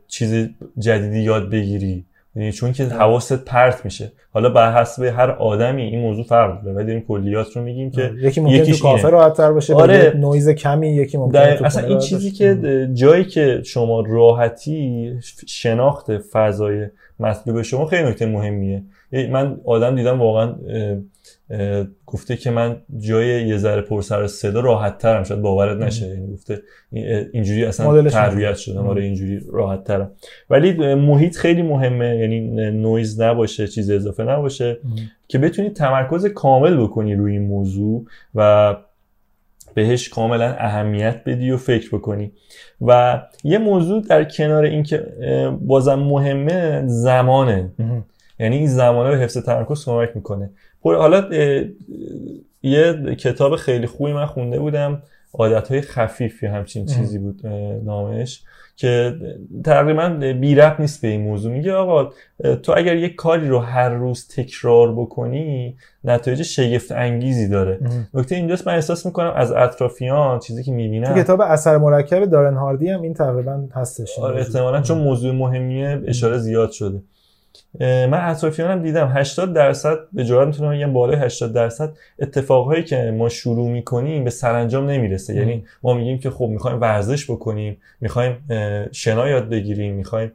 [0.09, 2.05] چیز جدیدی یاد بگیری.
[2.37, 4.13] یعنی چون که حواست پرت میشه.
[4.33, 8.13] حالا بر حسب هر آدمی این موضوع فرق داره ولی این کلیات رو میگیم که
[8.21, 10.13] یکی ممکنه تو کافه راحت تر باشه آره.
[10.17, 15.13] نویز کمی یکی ممکنه اصلا این چیزی که جایی که شما راحتی
[15.47, 16.87] شناخت فضای
[17.21, 18.83] مطلوب شما خیلی نکته مهمیه.
[19.13, 20.55] من آدم دیدم واقعا
[22.07, 26.33] گفته که من جای یه ذره پر سر صدا راحت ترم شاید باورت نشه یعنی
[26.33, 26.63] گفته
[27.33, 30.11] اینجوری اصلا تربیت شدم آره اینجوری راحت ترم
[30.51, 32.41] ولی محیط خیلی مهمه یعنی
[32.71, 34.79] نویز نباشه چیز اضافه نباشه
[35.29, 38.77] که بتونی تمرکز کامل بکنی روی این موضوع و
[39.77, 42.33] بهش کاملا اهمیت بدی و فکر بکنی.
[42.81, 45.07] و یه موضوع در کنار اینکه
[45.61, 47.71] بازم مهمه زمانه.
[48.41, 50.51] یعنی این زمانه به حفظ تمرکز کمک می‌کنه.
[50.83, 51.29] حالا
[52.63, 55.03] یه کتاب خیلی خوبی من خونده بودم
[55.35, 57.47] عادت های خفیف یا همچین چیزی بود
[57.85, 58.43] نامش
[58.77, 59.15] که
[59.65, 60.09] تقریبا
[60.41, 61.53] بی رب نیست به این موضوع.
[61.53, 62.13] میگه آقا
[62.63, 67.81] تو اگر یک کاری رو هر روز تکرار بکنی نتایج شگفت انگیزی داره.
[68.15, 72.55] نکته اینجاست من احساس می‌کنم از اطرافیان چیزی که می‌بینم تو کتاب اثر مرکب دارن
[72.55, 74.19] هاردی هم این تقریبا هستش.
[74.19, 77.03] آره احتمالا چون موضوع مهمیه اشاره زیاد شده.
[77.81, 83.29] من اطرافیانم دیدم 80 درصد به جرات می‌تونم بگم بالای 80 درصد اتفاقهایی که ما
[83.29, 85.35] شروع می‌کنیم به سرانجام نمی‌رسه.
[85.35, 88.37] یعنی ما میگیم که خب می‌خوایم ورزش بکنیم می‌خوایم
[88.93, 90.33] شنا یاد بگیریم می‌خوایم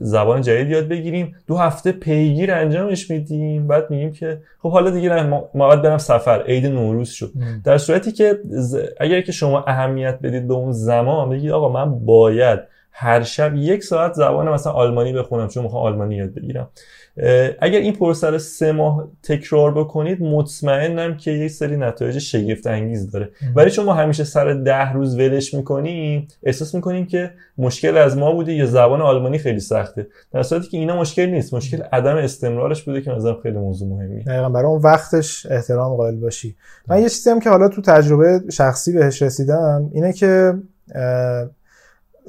[0.00, 1.36] زبان جدید یاد بگیریم.
[1.46, 3.68] دو هفته پیگیر انجامش میدیم.
[3.68, 6.42] بعد میگیم که خب حالا دیگه ما باید برم سفر.
[6.42, 7.32] عید نوروز شد.
[7.64, 8.38] در صورتی که
[9.00, 12.60] اگر که شما اهمیت بدید به اون زمان بگید آقا من باید
[12.96, 16.68] هر شب یک ساعت زبان مثلا آلمانی بخونم چون می‌خوام آلمانی یاد بگیرم.
[17.60, 23.10] اگر این پروسه رو سه ماه تکرار بکنید مطمئنم که یک سری نتایج شگفت انگیز
[23.10, 28.16] داره ولی چون ما همیشه سر ده روز ولش می‌کنیم احساس می‌کنیم که مشکل از
[28.16, 30.06] ما بوده یا زبان آلمانی خیلی سخته.
[30.32, 31.54] در صورتی که اینا مشکل نیست.
[31.54, 34.24] مشکل عدم استمرارش بوده که مثلا خیلی موضوع مهمی.
[34.24, 34.48] دقیقاً.
[34.48, 36.56] برای اون وقتش احترام قائل باشی.
[36.88, 40.54] من یه چیزی هم که حالا تو تجربه شخصی بهش رسیدم اینه که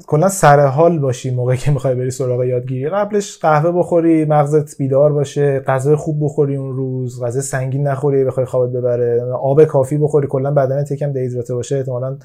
[0.06, 2.88] کلا سر حال باشی موقعی که می‌خوای بری سراغ یادگیری.
[2.88, 8.46] قبلش قهوه بخوری مغزت بیدار باشه غذای خوب بخوری اون روز غذا سنگین نخوری بخوای
[8.46, 10.26] خوابت ببره آب کافی بخوری.
[10.26, 11.76] کلا بدنت یکم دیهیدراته باشه.
[11.76, 12.16] احتمالاً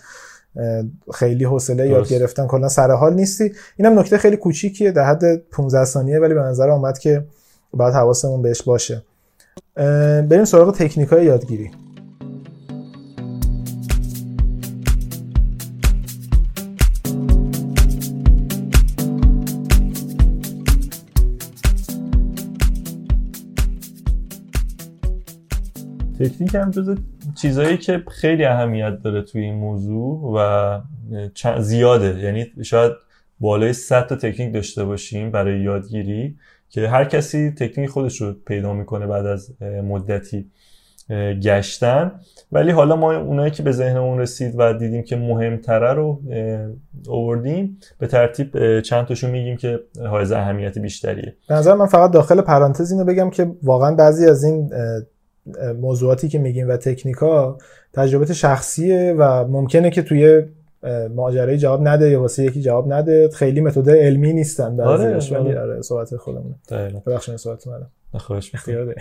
[1.14, 2.48] خیلی حوصله یاد گرفتن.
[2.48, 3.52] کلا سر حال نیستی.
[3.78, 7.24] اینم نکته خیلی کوچیکیه در حد 15 ثانیه ولی به نظر آمد که
[7.74, 9.04] باید حواسمون بهش باشه.
[10.30, 11.72] بریم سراغ تکنیک های یادگیری.
[26.30, 26.98] تکنیک هم جز
[27.36, 30.80] چیزایی که خیلی اهمیت داره توی این موضوع و
[31.60, 32.20] زیاده.
[32.20, 32.92] یعنی شاید
[33.40, 36.36] بالای 100 تا تکنیک داشته باشیم برای یادگیری
[36.70, 39.54] که هر کسی تکنیک خودش رو پیدا می‌کنه بعد از
[39.84, 40.46] مدتی
[41.42, 42.12] گشتن.
[42.52, 46.22] ولی حالا ما اونایی که به ذهنمون رسید و دیدیم که مهمتره رو
[47.10, 49.80] آوردیم به ترتیب چند تاشو میگیم که
[50.10, 51.36] حائز اهمیت بیشتریه.
[51.50, 54.70] به نظر من فقط داخل پرانتز اینو بگم که واقعا بعضی از این
[55.82, 57.58] موضوعاتی که میگیم و تکنیکا
[57.94, 60.44] تجربه شخصیه و ممکنه که توی
[61.16, 63.30] ماجرای جواب نده یا واسه یکی جواب نده.
[63.30, 65.72] خیلی متد علمی نیستن بعضیش آره، ولی آره.
[65.72, 66.56] آره صحبت خودمون
[67.08, 68.96] ببخشید صحبت منم خواهش اختیار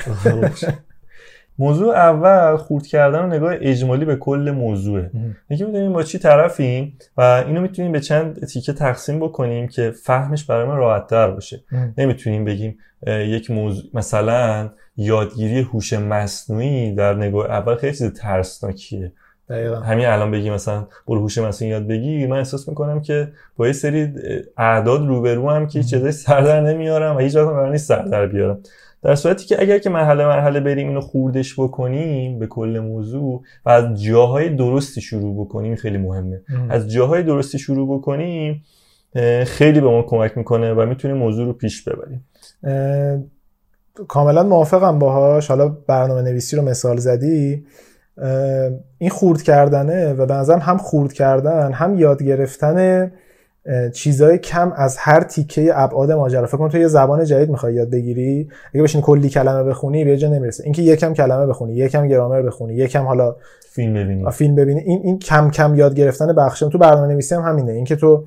[1.59, 5.11] موضوع اول خورد کردن و نگاه اجمالی به کل موضوعه.
[5.49, 10.45] اینکه می‌دونیم با چی طرفیم و اینو می‌تونیم به چند تیکه تقسیم بکنیم که فهمش
[10.45, 11.61] برای ما راحت تر باشه
[11.99, 19.13] نمی‌تونیم بگیم یک موضوع مثلا یادگیری هوش مصنوعی در نگاه اول خیلی چیز ترسناکیه.
[19.85, 23.73] همین الان بگی مثلا برو هوش مصنوعی یاد بگی من احساس می‌کنم که با یه
[23.73, 24.09] سری
[24.57, 28.61] اعداد روبرو هم که چیزای سر در نمیارم و هیچ وقت نیست سر در بیارم.
[29.03, 33.71] در صورتی که اگر که مرحله مرحله بریم اینو خوردش بکنیم به کل موضوع و
[33.71, 36.43] از جاهای درستی شروع بکنیم خیلی مهمه.
[36.69, 38.65] از جاهای درستی شروع بکنیم
[39.45, 42.25] خیلی به ما کمک می‌کنه و می‌تونیم موضوع رو پیش ببریم.
[44.09, 45.49] کاملا موافقم باهاش.
[45.49, 47.65] حالا برنامه نویسی رو مثال زدی.
[48.99, 53.11] این خورد کردنه و به نظرم هم خورد کردن هم یاد گرفتن
[53.95, 56.47] چیزای کم از هر تیکه ابعاد ماجرا.
[56.47, 58.49] فکر کن تو یه زبان جدید می‌خوای یاد بگیری.
[58.75, 60.65] اگه بشین کلی کلمه بخونی به جا نمی‌رسه.
[60.65, 63.37] اینکه یکم کلمه بخونی یکم گرامر بخونی یکم حالا
[63.71, 64.31] فیلم ببینی.
[64.31, 64.81] فیلم ببینی.
[64.81, 67.73] این این کم کم یاد گرفتن بخشم تو برنامه نویسی هم همینه.
[67.73, 68.25] اینکه تو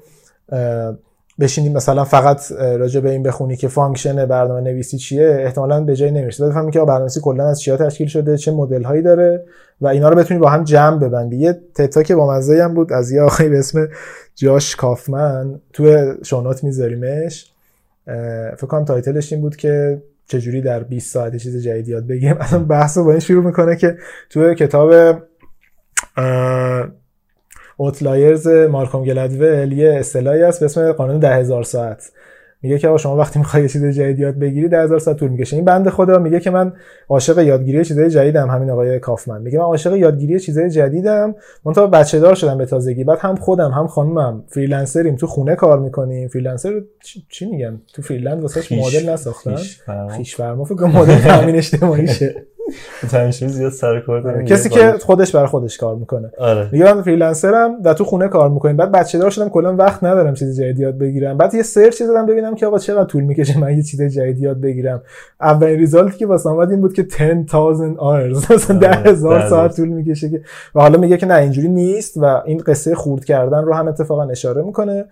[1.39, 6.12] بشینی مثلا فقط راجع به این بخونی که function برنامه نویسی چیه احتمالاً به جایی
[6.11, 9.45] نمی‌رسه بفهمی که برنامه نویسی کلا از چیا تشکیل شده چه مدل هایی داره
[9.81, 11.35] و اینا رو بتونی با هم جمع ببندی.
[11.37, 13.87] یه تتا که با مزه هم بود از یه آقایی به اسم
[14.35, 17.53] جاش کافمن تو show note میذاریمش.
[18.57, 22.37] فکر کنم title ش این بود که چجوری در 20 ساعت چیز جدید یاد بگیریم
[22.39, 23.97] اصلا بحث با این شروع می‌کنه که
[24.29, 24.93] تو کتاب
[27.77, 32.12] اوتلایرز مارکوم گلدول یه اصطلاحی هست به اسم قانون ده هزار ساعت.
[32.62, 35.55] میگه که شما وقتی می‌خوای چیز جدید یاد بگیری ده هزار ساعت طول می‌کشه.
[35.55, 36.73] این بنده خدا میگه که من
[37.09, 39.41] عاشق یادگیری چیزای جدیدم همین آقای کافمن.
[39.41, 41.36] میگه من عاشق یادگیری چیزای جدیدم.
[41.65, 43.03] من تا بچه دار شدم به تازگی.
[43.03, 45.15] بعد هم خودم هم خانومم فریلنسریم.
[45.15, 46.27] تو خونه کار می‌کنیم.
[46.27, 46.81] فریلنسر
[47.29, 49.55] چی میگن؟ تو فریلند واسه مدل نساختن؟
[50.17, 52.36] خیش فرما فکر مدل تامین اجتماعیشه.
[53.12, 56.32] تنشون زیاد سر کار کسی که خودش برای خودش کار می‌کنه.
[56.38, 56.69] آره.
[56.73, 60.34] من freelancer م و تو خونه کار می‌کنیم بعد بچه دار شدم کلا وقت ندارم
[60.34, 61.38] چیز جدید یاد بگیرم.
[61.38, 64.62] بعد یه search زدم ببینم که آقا چقدر طول می‌کشه من یه چیز جدید یاد
[64.62, 65.02] بگیرم.
[65.41, 68.52] اولین result ی که واسم اومد این بود که 10000 hours.
[68.54, 70.41] مثلا 10000 ساعت طول می‌کشه که
[70.76, 74.23] و حالا میگه که نه اینجوری نیست و این قصه خورد کردن رو هم اتفاقا
[74.23, 75.06] اشاره می‌کنه.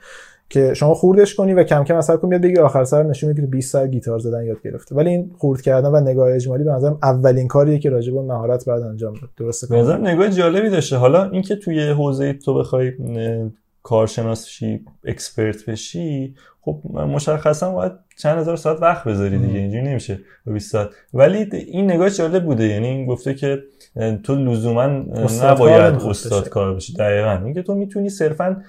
[0.52, 3.42] که شما خوردش کنی و کم کم اثر کنی بیاد بگی آخر سر نشون میده
[3.42, 4.96] که 20 سال گیتار زدن یاد گرفته.
[4.96, 8.66] ولی این خورد کردن و نگاه اجمالی به نظرم اولین کاریه که راجع به مهارت
[8.65, 10.98] باید انجام داد درسته؟ به نظرم نگاه جالبی داشته.
[10.98, 12.92] حالا اینکه توی حوزه تو بخوای
[13.84, 19.60] کارشناس شی اکسپرت بشی خب مشخصا باید چند هزار ساعت وقت بذاری دیگه.
[19.60, 20.20] اینجوری نمیشه.
[20.46, 20.90] به 20 ساعت.
[21.14, 22.68] ولی این نگاه جالب بوده.
[22.68, 23.64] یعنی این گفته که
[24.23, 24.86] تو لزوما
[25.43, 27.41] نباید استاد کار بشی دقیقا.
[27.45, 28.63] اینکه تو می‌تونی صرفا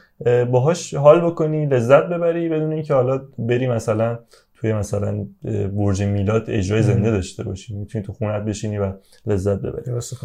[0.50, 4.18] باهاش حال بکنی لذت ببری بدون اینکه حالا بری مثلا
[4.54, 5.26] توی مثلا
[5.72, 7.74] برج میلاد اجرای زنده داشته باشی.
[7.74, 8.92] می‌تونی تو خونت بشینی و
[9.26, 9.84] لذت ببری.
[9.84, 10.16] درسته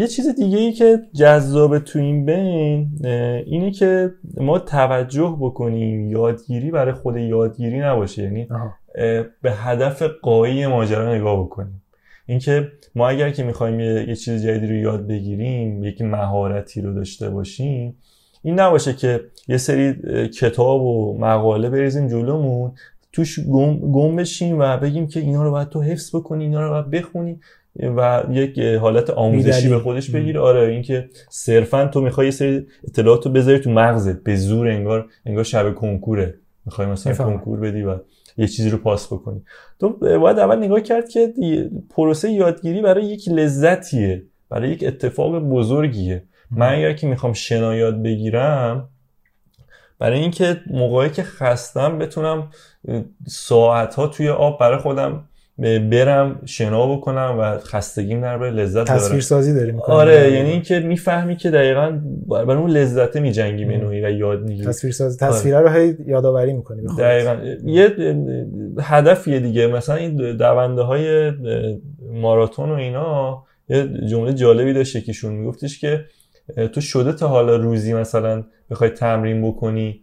[0.00, 2.90] یه چیز دیگه ای که جذاب تو این بین
[3.46, 8.22] اینه که ما توجه بکنیم یادگیری برای خود یادگیری نباشه.
[8.22, 8.48] یعنی
[9.42, 11.82] به هدف قایی ماجرا نگاه بکنیم.
[12.26, 16.94] اینکه ما اگر که می‌خوایم یه،, یه چیز جدیدی رو یاد بگیریم یک مهارتی رو
[16.94, 17.96] داشته باشیم
[18.42, 19.94] این نباشه که یه سری
[20.28, 22.72] کتاب و مقاله بریزیم جلومون
[23.12, 26.70] توش گم, گم بشیم و بگیم که اینا رو باید تو حفظ بکنی اینا رو
[26.70, 27.40] باید بخونی
[27.80, 33.26] و یک حالت آموزشی به خودش بگیره آره اینکه صرفا تو می‌خوای یه سری اطلاعات
[33.26, 36.34] رو بذاری تو مغزت به زور انگار انگار شب کنکوره.
[36.66, 37.98] می‌خوای مثلا کنکور بدی و
[38.38, 39.42] یه چیزی رو پاس بکنی.
[39.80, 41.34] تو باید اول نگاه کرد که
[41.90, 46.24] پروسه یادگیری برای یک لذتیه برای یک اتفاق بزرگیه.
[46.50, 48.88] من اگر که می‌خوام شنا یاد بگیرم
[49.98, 52.50] برای اینکه موقعی که خستم بتونم
[53.26, 55.28] ساعت ها توی آب برای خودم
[55.58, 59.96] برم شنا بکنم و خستگیم نره بره لذت تصویر سازی داری می‌کنی.
[59.96, 64.66] آره یعنی اینکه می‌فهمی که دقیقا برای اون لذت میجنگی منوی و یاد می‌گیری.
[64.68, 67.36] تصویر سازی تصویره رو هی یادآوری می‌کنی دقیقا.
[67.64, 67.92] یه
[68.80, 71.32] هدفیه دیگه مثلا این دونده های
[72.12, 76.04] ماراتون و اینا یه جمله جالبی داشت یکیشون میگفتش که
[76.72, 80.00] تو شده تا حالا روزی مثلا بخوای تمرین بکنی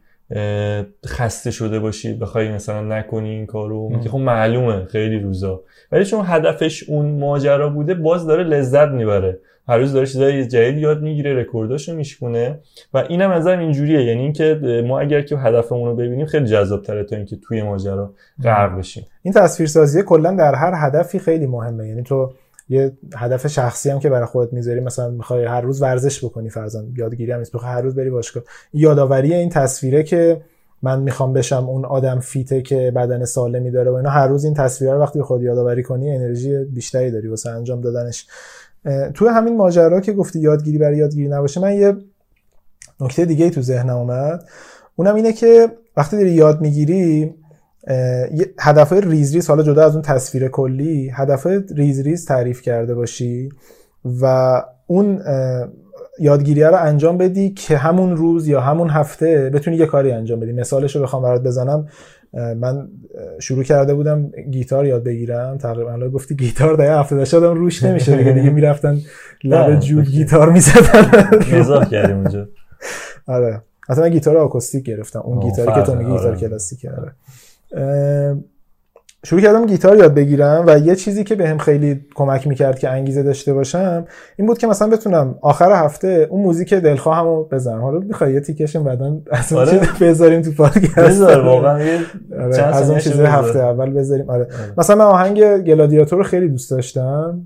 [1.06, 4.00] خسته شده باشی بخوای مثلا نکنی این کارو.
[4.04, 5.62] که خب معلومه خیلی روزا.
[5.92, 9.40] ولی چون هدفش اون ماجرا بوده باز داره لذت می‌بره.
[9.68, 12.60] هر روز داره چیزای جدید یاد می‌گیره رکورداشو میشکونه.
[12.94, 14.04] و اینم نظر اینجوریه.
[14.04, 18.14] یعنی اینکه ما اگر که هدفمون رو ببینیم خیلی جذاب تره تا اینکه توی ماجرا
[18.44, 19.06] غرق بشیم.
[19.22, 21.88] این تصویرسازی کلا در هر هدفی خیلی مهمه.
[21.88, 22.34] یعنی تو
[22.70, 26.84] یه هدف شخصی هم که برای خودت می‌ذاری مثلا می‌خوای هر روز ورزش بکنی فرضاً
[26.98, 28.44] یادگیری هم نیست هر روز بری باشگاه.
[28.74, 30.42] یادآوری این تصویره که
[30.82, 34.54] من می‌خوام بشم اون آدم فیته که بدن سالمی داره و اینا هر روز این
[34.54, 38.28] تصویر رو وقتی خود یادآوری کنی انرژی بیشتری داری واسه انجام دادنش.
[39.14, 41.96] تو همین ماجرا که گفتی یادگیری برای یادگیری نباشه من یه
[43.02, 44.46] نکته دیگه تو ذهنم اومد.
[44.96, 47.34] اونم اینه که وقتی داری یاد می‌گیری
[48.60, 53.50] هدف ریز ریز حالا جدا از اون تصویر کلی هدف ریز ریز تعریف کرده باشی
[54.22, 55.22] و اون
[56.20, 60.52] یادگیری رو انجام بدی که همون روز یا همون هفته بتونی یه کاری انجام بدی.
[60.54, 61.88] مثالش رو بخوام برات بزنم.
[62.34, 62.88] من
[63.40, 65.58] شروع کرده بودم گیتار یاد بگیرم.
[65.58, 68.32] تقریبا الان گفتی گیتار ده هفته شدم روش نمیشه دیگه.
[68.32, 69.00] دیگه می‌رفتن
[69.44, 71.60] لب جوب گیتار می‌زدن.
[71.60, 72.48] مزاح کردیم اونجا.
[73.28, 73.62] آره.
[73.90, 75.20] مثلا گیتار آکوستیک گرفتم.
[75.20, 77.12] اون گیتاری که تو میگی گیتار کلاسیک آره.
[79.26, 82.90] شروع کردم گیتار یاد بگیرم و یه چیزی که بهم به خیلی کمک می‌کرد که
[82.90, 84.06] انگیزه داشته باشم
[84.38, 88.84] این بود که مثلا بتونم آخر هفته اون موزیک دلخواهمو بزنم حالا می‌خوای یه تیکشم
[88.84, 89.82] بعدا از آره.
[90.02, 92.00] بذاریم تو پادکست بذار واقعا
[92.40, 92.64] آره.
[92.64, 94.44] از اون چیز هفته اول بذاریم آره.
[94.44, 94.74] آره.
[94.78, 97.42] مثلا من آهنگ گلادیاتور رو خیلی دوست داشتم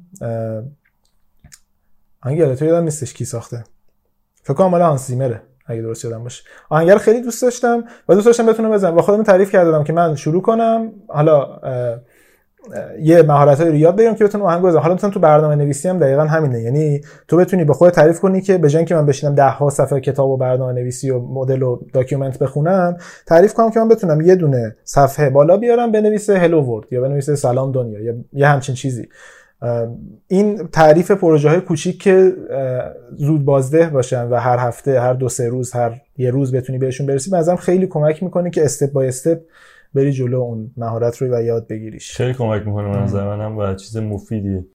[2.24, 3.64] آهنگ گلادیاتور یادم نیستش کی ساخته
[4.44, 6.44] فکر کنم مال هانس زیمره اگه درست یادم باشه.
[6.70, 8.98] آهنگ رو خیلی دوست داشتم و دوست داشتم بتونم بزنم.
[8.98, 10.92] و خودم تعریف کردم که من شروع کنم.
[11.08, 11.60] حالا
[13.02, 14.82] یه مهارت رو یاد بگیرم که بتونم آهنگ بزنم.
[14.82, 16.62] حالا مثلا تو برنامه نویسی هم دقیقا همینه.
[16.62, 20.00] یعنی تو بتونی به خودت تعریف کنی که به که من بشینم ده ها صفحه
[20.00, 24.36] کتاب و برنامه نویسی و مدل و document بخونم تعریف کنم که من بتونم یه
[24.36, 29.10] دونه صفحه بالا بیارم بنویسه hello world یا بنویسه سلام دنیا یا یه همچین چیزی.
[30.28, 32.34] این تعریف پروژه های کوچیک که
[33.16, 37.08] زود بازده باشن و هر هفته هر دو سه روز هر یه روز بتونی بهشون
[37.08, 39.42] برسی به خیلی کمک می‌کنه که استپ بای استپ
[39.94, 42.12] بری جلو اون مهارت رو و یاد بگیریش.
[42.12, 44.66] خیلی کمک می‌کنه من منم و چیز مفیدیه.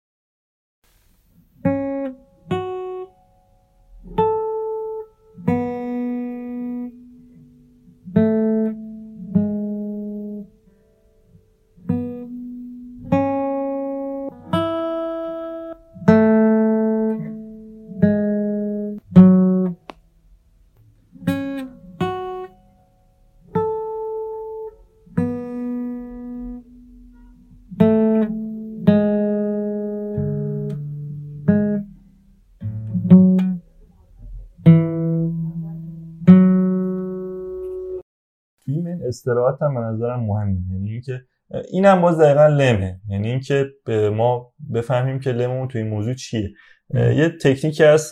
[39.13, 40.61] استراحت هم به نظرم مهمه.
[40.73, 41.21] یعنی اینکه
[41.73, 43.01] اینم باز دقیقا لمه.
[43.09, 43.67] یعنی اینکه
[44.13, 46.51] ما بفهمیم که لممون توی این موضوع چیه.
[46.95, 48.11] یه تکنیکی از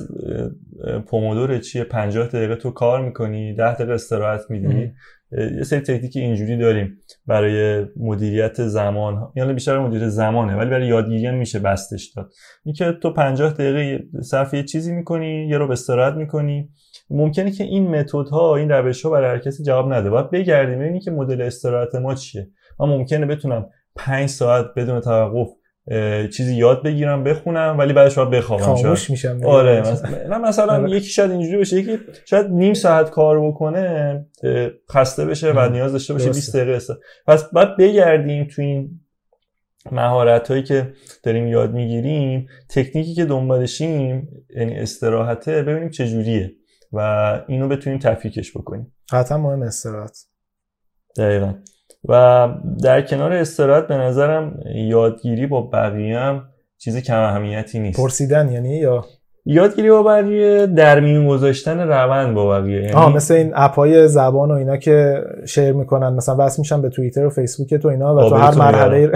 [1.07, 4.93] پومودور چیه؟ 50 دقیقه تو کار می‌کنی 10 دقیقه استراحت میدی.
[5.33, 9.33] یه سری تکنیک اینجوری داریم برای مدیریت زمان.
[9.37, 12.31] یعنی بیشتر مدیریت زمانه ولی برای یادگیری هم میشه بستش داد.
[12.65, 16.69] اینکه تو 50 دقیقه صرف یه چیزی می‌کنی یه رو استراحت می‌کنی.
[17.11, 20.11] ممکنه که این متد ها این روش ها برای هر کسی جواب نده.
[20.11, 22.49] باید بگردیم ببینیم که مدل استراحت ما چیه.
[22.81, 23.67] من ممکنه بتونم
[23.97, 25.49] 5 ساعت بدون توقف
[26.37, 30.91] چیزی یاد بگیرم بخونم ولی بعدش باید بخوابم خاموش میشم آره مثلا, مثلا آره.
[30.91, 34.27] یکی شاید اینجوری بشه یکی شاید نیم ساعت کار بکنه
[34.91, 36.91] خسته بشه و نیاز داشته باشه 20 دقیقه است
[37.27, 39.01] پس بعد بگردیم تو این
[39.93, 42.47] مهارت هایی که داریم یاد می‌گیریم.
[42.69, 46.53] تکنیکی که دنبالشیم یعنی استراحته ببینیم چه جوریه
[46.93, 46.99] و
[47.49, 48.93] اینو بتونیم تفکیکش بکنیم.
[49.11, 50.19] قطعا مهم استراحت.
[51.17, 51.55] دقیقا.
[52.09, 52.49] و
[52.83, 56.49] در کنار استراحت به نظرم یادگیری با بقیه هم
[56.79, 58.01] چیز کم اهمیتی نیست.
[58.01, 59.05] پرسیدن یعنی یا
[59.53, 62.81] یادگیری با بقیه در میون گذاشتن روند با بقیه.
[62.81, 66.13] یعنی آه مثل این اپای زبان و اینا که شیر می‌کنن.
[66.13, 69.11] مثلا وصل میشن به توییتر و فیسبوک تو اینا و تو هر مرحله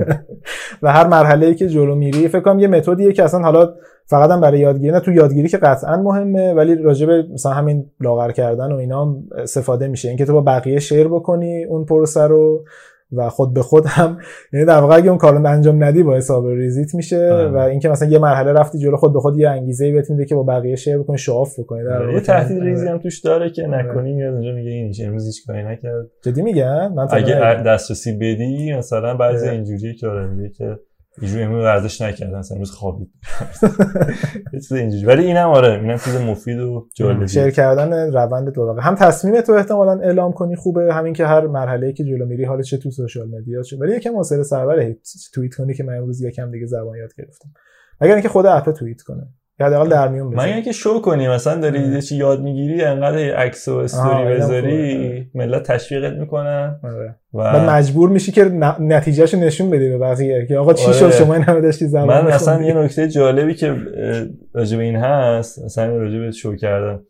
[0.82, 2.28] و هر مرحله ای که جلو میری.
[2.28, 3.74] فکر کنم یه متدیه که اصلا حالا
[4.06, 7.86] فقط هم برای یادگیری نه تو یادگیری که قطعا مهمه ولی راجع به مثلا همین
[8.00, 10.08] لاغر کردن و اینا هم استفاده میشه.
[10.08, 12.64] اینکه تو با بقیه شیر بکنی اون پروسه رو.
[13.12, 14.18] و خود به خود هم
[14.52, 17.48] یعنی در واقع اگه اون کارو انجام ندی باعث آبر ریزیت میشه آره.
[17.48, 20.34] و اینکه مثلا یه مرحله رفتی جلو خود به خود یه انگیزه بهت میده که
[20.34, 22.90] با بقیه شیر بکنی شواف بکنی در واقع یه تهدید ریزی آره.
[22.90, 26.92] هم توش داره که نکنی میاد اونجا میگه این امروز هیچ کاری نکرد جدی میگن
[26.96, 29.48] من اگه دسترسی بدی مثلا بعضی.
[29.48, 30.78] اینجوریه که آره میگه که
[31.20, 33.10] اینجوری امروز ورزش نکردن امروز خوابید.
[34.52, 35.04] چیز اینجوری.
[35.04, 39.52] ولی اینم آره اینم چیز مفید و جالبی شیر کردن روند دو هم تصمیم تو
[39.52, 43.28] احتمالا اعلام کنی خوبه همین که هر مرحله که جلو میری حالا چه تو سوشال
[43.28, 44.98] مدیا چه ولی یکم حوصله سروره
[45.34, 47.48] توییت کنی که من امروز یکم دیگه زبان یاد گرفتم.
[48.00, 49.28] مگر اینکه خود اپ توییت کنه.
[49.60, 51.94] یا حداقل در میون من بذاره اینکه شو کنی مثلا داری اه.
[51.94, 55.26] یه چی یاد می‌گیری انقدر عکس و استوری بذاری خوبه.
[55.34, 57.16] ملت تشویقت می‌کنن آره.
[57.34, 58.44] و بعد مجبور میشی که
[58.80, 60.94] نتیجهشو نشون بدی به بقیه که آقا چی آره.
[60.94, 63.76] شد شما این همه داشتی زبان من مثلا؟ یه نکته جالبی که
[64.54, 67.00] راجع این هست مثلا راجع به شو کردم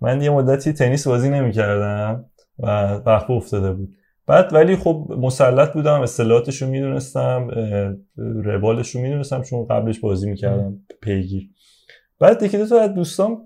[0.00, 2.24] من یه مدتی تنیس بازی نمی‌کردم
[2.58, 2.66] و
[3.06, 3.88] وقفه افتاده بود
[4.26, 7.48] بعد ولی خب مسلط بودم اصطلاحاتش رو می‌دونستم
[8.16, 11.50] روالش رو می‌دونستم چون قبلش بازی می‌کردم پیگیر
[12.20, 13.36] بعد یکی دو تا از دوستان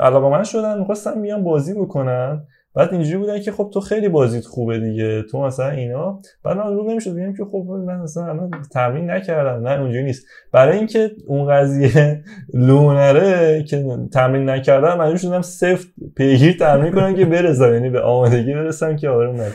[0.00, 2.46] علاقه من شدن می‌خواستم بیان بازی بکنن.
[2.74, 6.20] بعد اینجوری بودن که خب تو خیلی بازیت خوبه دیگه تو مثلا اینا.
[6.44, 9.68] بعد من رو نمی‌شد بگم که خب من مثلا الان تمرین نکردم.
[9.68, 10.26] نه اونجوری نیست.
[10.52, 17.24] برای اینکه اون قضیه لونره که تمرین نکردم من شدم سفت پیگیر تمرین کنم که
[17.24, 17.72] برسم.
[17.72, 19.50] یعنی به آمادگی برسم که آره من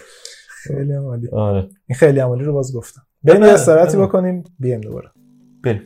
[0.64, 1.28] خیلی عالی.
[1.32, 1.68] آره.
[1.88, 3.02] این خیلی عمالی رو باز گفتم.
[3.24, 3.98] بریم یه استراحتی.
[3.98, 5.10] بکنیم بیام دوباره.
[5.64, 5.82] بریم.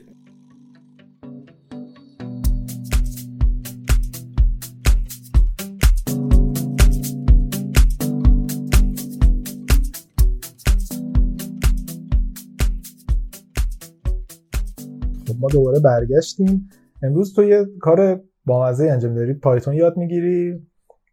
[15.51, 16.69] دوباره برگشتیم.
[17.03, 19.33] امروز تو یه کار بامزه انجام داری.
[19.33, 20.67] پایتون یاد می‌گیری.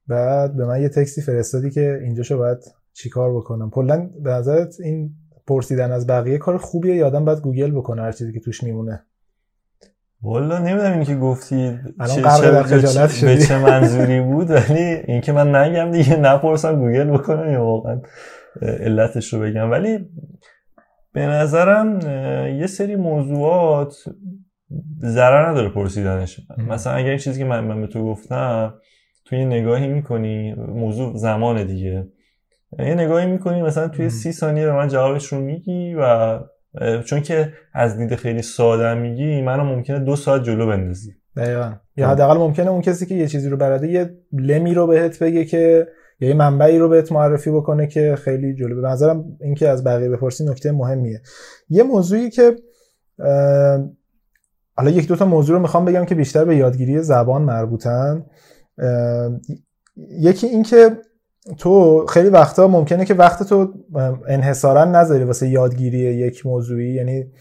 [0.08, 2.58] بعد به من یه text ی فرستادی که اینجاشو باید
[2.92, 3.70] چیکار بکنم.
[3.70, 5.10] کلا به نظرت این
[5.46, 9.02] پرسیدن از بقیه کار خوبیه یا آدم باید گوگل بکنه هر چیزی که توش میمونه؟
[10.22, 11.78] والا نمی‌دونم این که گفتی
[12.14, 12.22] چه,
[13.26, 13.38] به.
[13.38, 18.00] چه منظوری بود ولی اینکه من نگم دیگه نپرسم گوگل بکنم یا واقعا
[18.62, 19.70] علتش رو بگم.
[19.70, 20.08] ولی
[21.12, 22.00] به نظرم
[22.60, 23.94] یه سری موضوعات
[25.00, 26.40] ضرر نداره پرسیدنش.
[26.68, 28.74] مثلا اگر این چیزی که من, من به تو گفتم
[29.24, 32.06] تو یه نگاهی می‌کنی موضوع زمان دیگه.
[32.78, 34.10] یه نگاهی می‌کنی مثلا توی.
[34.10, 36.38] سی ثانیه به من جوابش رو میگی و
[37.04, 41.12] چون که از دید خیلی ساده میگی منو ممکنه دو ساعت جلو بندازی.
[41.36, 41.72] دقیقا.
[41.96, 45.44] یا حداقل ممکنه اون کسی که یه چیزی رو بلده یه لمی رو بهت بگه
[45.44, 45.86] که
[46.20, 50.08] یا یه منبعی رو بهت معرفی بکنه که خیلی جلو به نظرم اینکه از بقیه
[50.08, 51.20] بپرسی نکته مهمیه.
[51.68, 52.56] یه موضوعی که
[54.76, 58.26] حالا یک دو تا موضوع رو می‌خوام بگم که بیشتر به یادگیری زبان مربوطن.
[59.96, 60.96] یکی این که
[61.58, 63.72] تو خیلی وقتا ممکنه که وقت تو
[64.28, 66.94] انحصارا نذاری واسه یادگیری یک موضوعی.
[66.94, 67.32] یعنی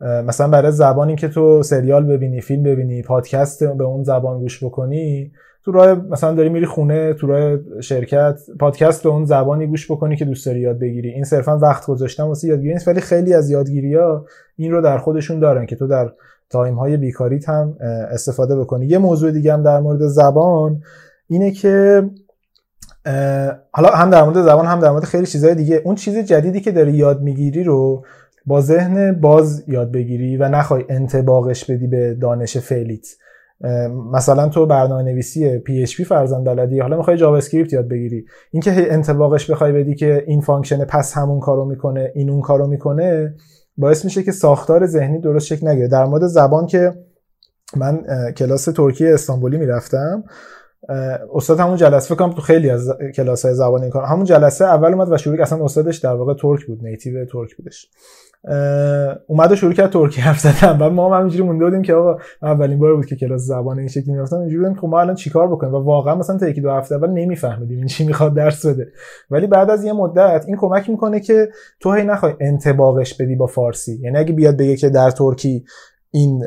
[0.00, 5.32] مثلا برای زبانی که تو سریال ببینی فیلم ببینی پادکست به اون زبان گوش بکنی
[5.66, 10.16] تو راه مثلا داری میری خونه تو راه شرکت پادکست به اون زبانی گوش بکنی
[10.16, 11.10] که دوست داری یاد بگیری.
[11.10, 14.98] این صرفا وقت گذاشتن واسه یادگیری نیست ولی خیلی از یادگیری ها این رو در
[14.98, 16.12] خودشون دارن که تو در
[16.50, 17.76] تایم های بیکاریت هم
[18.10, 18.86] استفاده بکنی.
[18.86, 20.82] یه موضوع دیگه هم در مورد زبان
[21.28, 22.04] اینه که
[23.72, 25.82] حالا هم در مورد زبان هم در مورد خیلی چیزهای دیگه.
[25.84, 28.04] اون چیز جدیدی که داری یاد می‌گیری رو
[28.46, 33.06] با ذهن باز یاد بگیری و نخوای انتباقش بدی به دانش فعلیت.
[34.12, 38.24] مثلا تو برنامه نویسی PHP فرضا بلدی حالا می‌خوای جاوا اسکریپت یاد بگیری.
[38.50, 42.66] اینکه هی انطباقش بخوای بدی که این function پس همون کارو می‌کنه این اون کارو
[42.66, 43.34] می‌کنه
[43.76, 45.88] باعث میشه که ساختار ذهنی درست شکل نگیره.
[45.88, 46.92] در مورد زبان که
[47.76, 48.04] من
[48.36, 50.24] کلاس ترکی استانبولی می‌رفتم
[51.34, 54.92] استاد همون جلسه فکر تو خیلی از کلاس های زبان این کار همون جلسه اول
[54.92, 55.42] اومد و شروع.
[55.42, 57.90] اصلا استادش در واقع ترک بود native ترک بودش.
[59.26, 60.78] اومد و شروع کرد ترکی حرف زدن.
[60.78, 63.88] و ما هم همینجوری مونده بودیم که آقا اولین بار بود که کلاس زبان این
[63.88, 66.70] شکلی می‌رفتم اینجوری بودیم خب ما الان چیکار بکنیم؟ و واقعا مثلا تا یکی دو
[66.70, 68.86] هفته اول نمیفهمیدیم این چی می‌خواد درس بده.
[69.30, 71.48] ولی بعد از یه مدت این کمک می‌کنه که
[71.80, 73.98] تو هی نخوای انتباقش بدی با فارسی.
[74.02, 75.64] یعنی اگه بیاد بگه که در ترکی
[76.10, 76.44] این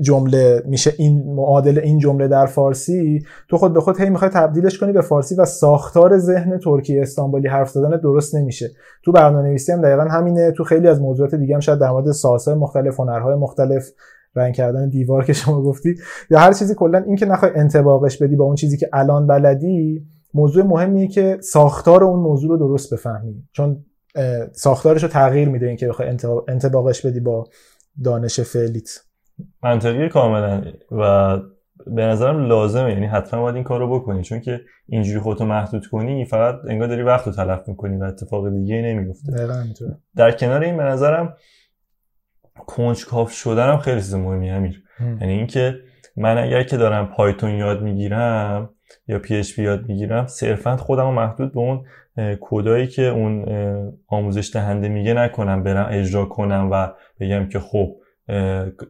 [0.00, 4.78] جمله میشه این معادل این جمله در فارسی تو خود به خود هی می‌خوای تبدیلش
[4.78, 8.70] کنی به فارسی و ساختار ذهن ترکی استانبولی حرف زدن درست نمیشه.
[9.04, 12.10] تو برنامه نویسی هم دقیقا همینه تو خیلی از موضوعات دیگه هم شاید در مورد
[12.10, 13.88] ساسای مختلف هنرهای مختلف
[14.36, 15.94] رنگ کردن دیوار که شما گفتی
[16.30, 20.06] یا هر چیزی کلا این که نخوای انتباقش بدی با اون چیزی که الان بلدی
[20.34, 23.44] موضوع مهمیه که ساختار اون موضوع رو درست بفهمی.
[23.52, 23.84] چون
[24.52, 26.08] ساختارش رو تغییر میده اینکه بخوای
[26.48, 27.44] انتباقش بدی با
[28.04, 29.00] دانش فعلیت.
[29.62, 30.62] منطقی کاملا.
[30.90, 31.36] و
[31.86, 32.92] به نظرم لازمه.
[32.92, 34.22] یعنی حتما باید این کار رو بکنی.
[34.22, 38.50] چون که اینجوری خودتو محدود کنی فقط انگار داری وقت رو تلف می‌کنی و اتفاق
[38.50, 39.48] دیگه نمیفته
[40.16, 41.36] در کنار این به نظرم
[42.66, 44.82] کنجکاف شدنم خیلی چیز مهمی امیر.
[45.00, 45.74] یعنی اینکه
[46.16, 48.70] من اگر که دارم پایتون یاد می‌گیرم
[49.08, 50.26] یا پی اچ پی یاد می‌گیرم.
[50.26, 51.84] صرفا خودم رو محدود به اون
[52.40, 53.44] کدایی که اون
[54.08, 56.88] آموزش دهنده میگه نکنم برم اجرا کنم و
[57.20, 57.96] بگم که خب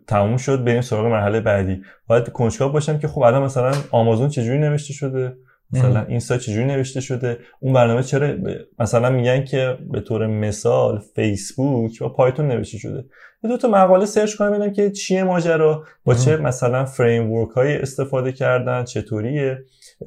[0.06, 1.82] تموم شد بریم سراغ مرحله بعدی.
[2.06, 5.36] باید کنجکاو باشم که خب الان مثلا آمازون چجوری نوشته شده؟
[5.72, 8.34] مثلا اینستا چجوری نوشته شده؟ اون برنامه چرا
[8.78, 13.04] مثلا میگن که به طور مثال فیسبوک با پایتون نوشته شده؟
[13.42, 17.76] دو تا مقاله سرچ کنم ببینم که چیه ماجرا با چه مثلا فریم ورک های
[17.76, 19.58] استفاده کردن چطوریه؟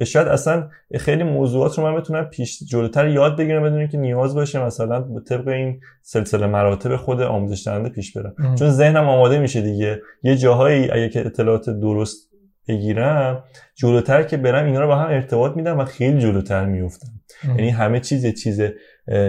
[0.03, 0.69] شاید اصلا
[0.99, 5.47] خیلی موضوعات رو من بتونم پیش جلوتر یاد بگیرم بدون که نیاز باشه مثلا طبق
[5.47, 8.55] این سلسله مراتب خود آموزش دهنده پیش برم.
[8.55, 10.01] چون ذهنم آماده میشه دیگه.
[10.23, 12.29] یه جاهایی اگه که اطلاعات درست
[12.67, 13.43] بگیرم
[13.75, 17.07] جلوتر که برم اینا رو با هم ارتباط میدم و خیلی جلوتر میفتم.
[17.47, 18.61] یعنی همه چیز چیز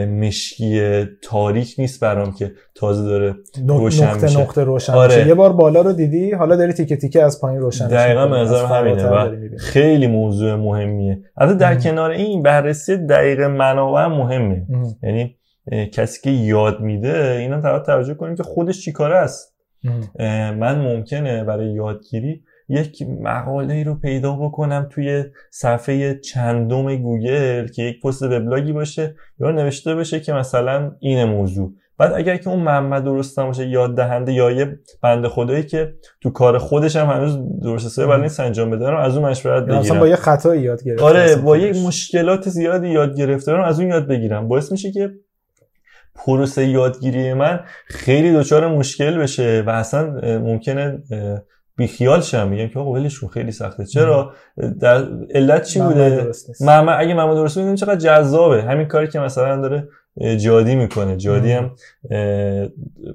[0.08, 3.34] مشکی تاریک نیست برام که تازه داره
[3.68, 4.40] روشن نقطه میشه.
[4.40, 5.16] نقطه روشن آره.
[5.16, 5.28] میشه.
[5.28, 8.66] یه بار بالا رو دیدی؟ حالا داری تیکه تیکه از پایین روشن دقیقا به نظرم
[8.66, 11.22] همینه و خیلی موضوع مهمیه.
[11.36, 14.66] البته در کنار این بررسی دقیق منابع مهمه.
[15.02, 15.36] یعنی
[15.92, 19.54] کسی که یاد میده اینا توجه کنیم که خودش چیکاره است.
[20.58, 27.82] من ممکنه برای یادگیری یک مقاله ای رو پیدا بکنم توی صفحه چندم گوگل که
[27.82, 31.72] یک پست وبلاگی باشه یا نوشته بشه که مثلا این موضوع.
[31.98, 36.30] بعد اگر که اون منبع درست باشه یاد دهنده یا یه بنده خدایی که تو
[36.30, 39.78] کار خودش هم هنوز درست حسابی بلد نیست انجام بده رو از اون مشورت بگیرم
[39.78, 43.80] مثلا با یه خطایی یاد گرفته آره با یه مشکلات زیادی یاد گرفته رو از
[43.80, 44.48] اون یاد بگیرم.
[44.48, 45.10] باعث میشه که
[46.14, 51.02] پروسه یادگیری من خیلی دچار مشکل بشه و اصلا ممکنه
[51.76, 53.84] بیخیال شم میگم که آقا ولشون خیلی سخته.
[53.84, 54.32] چرا؟
[54.80, 58.62] در علت چی بوده؟ معما اگه معما درست ببینیم چقدر جذابه.
[58.62, 59.88] همین کاری که مثلا داره
[60.36, 61.16] جادی می‌کنه.
[61.16, 61.70] جادی هم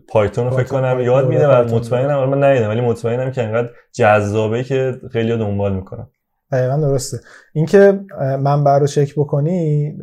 [0.07, 2.29] پایتون رو فکر کنم یاد میده و مطمئنم.
[2.29, 6.09] من ندیدم ولی مطمئنم که انقدر جذابه که خیلی دنبال می‌کنم.
[6.51, 7.19] دقیقا درسته.
[7.53, 9.97] اینکه منبع رو چک بکنی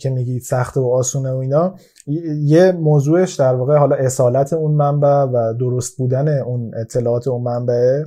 [0.00, 1.74] که میگی سخته و آسونه و اینا
[2.44, 8.02] یه موضوعش در واقع حالا اصالت اون منبع و درست بودن اون اطلاعات اون منبع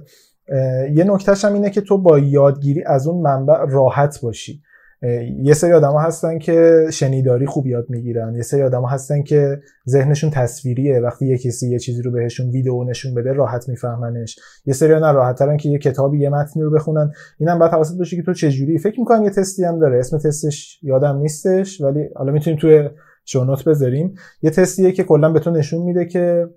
[0.94, 4.62] یه نکتهش هم اینه که تو با یادگیری از اون منبع راحت باشی.
[5.44, 8.36] یه سری آدما هستن که شنیداری خوب یاد می‌گیرن.
[8.36, 11.00] یه سری آدما هستن که ذهنشون تصویریه.
[11.00, 14.40] وقتی یه کسی یه چیزی رو بهشون ویدیو نشون بده راحت میفهمنش.
[14.66, 17.12] یه سری نه راحت ترن که یه کتابی یه متنی رو بخونن.
[17.40, 18.78] اینم بعد حواست باشه که تو چه جوری.
[18.78, 20.00] فکر می‌کنم یه تستی هم داره.
[20.00, 22.90] اسم تستش یادم نیستش ولی حالا می‌تونیم توی
[23.26, 24.14] شونوت بذاریم.
[24.42, 26.48] یه تستیه که کلا به تو نشون میده که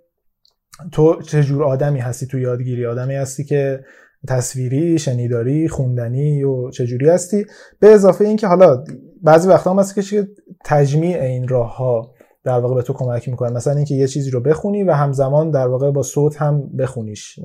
[0.92, 2.86] تو چه جور آدمی هستی تو یادگیری.
[2.86, 3.80] آدمی هستی که
[4.29, 7.47] تصویری شنیداری خوندنی و چجوری هستی؟
[7.81, 8.85] به اضافه اینکه حالا
[9.22, 10.29] بعضی وقتا هم هست که
[10.64, 12.11] تجمیع این راه ها
[12.45, 13.51] در واقع به تو کمک می‌کنه.
[13.51, 17.39] مثلا اینکه یه چیزی رو بخونی و همزمان در واقع با صوت هم بخونیش.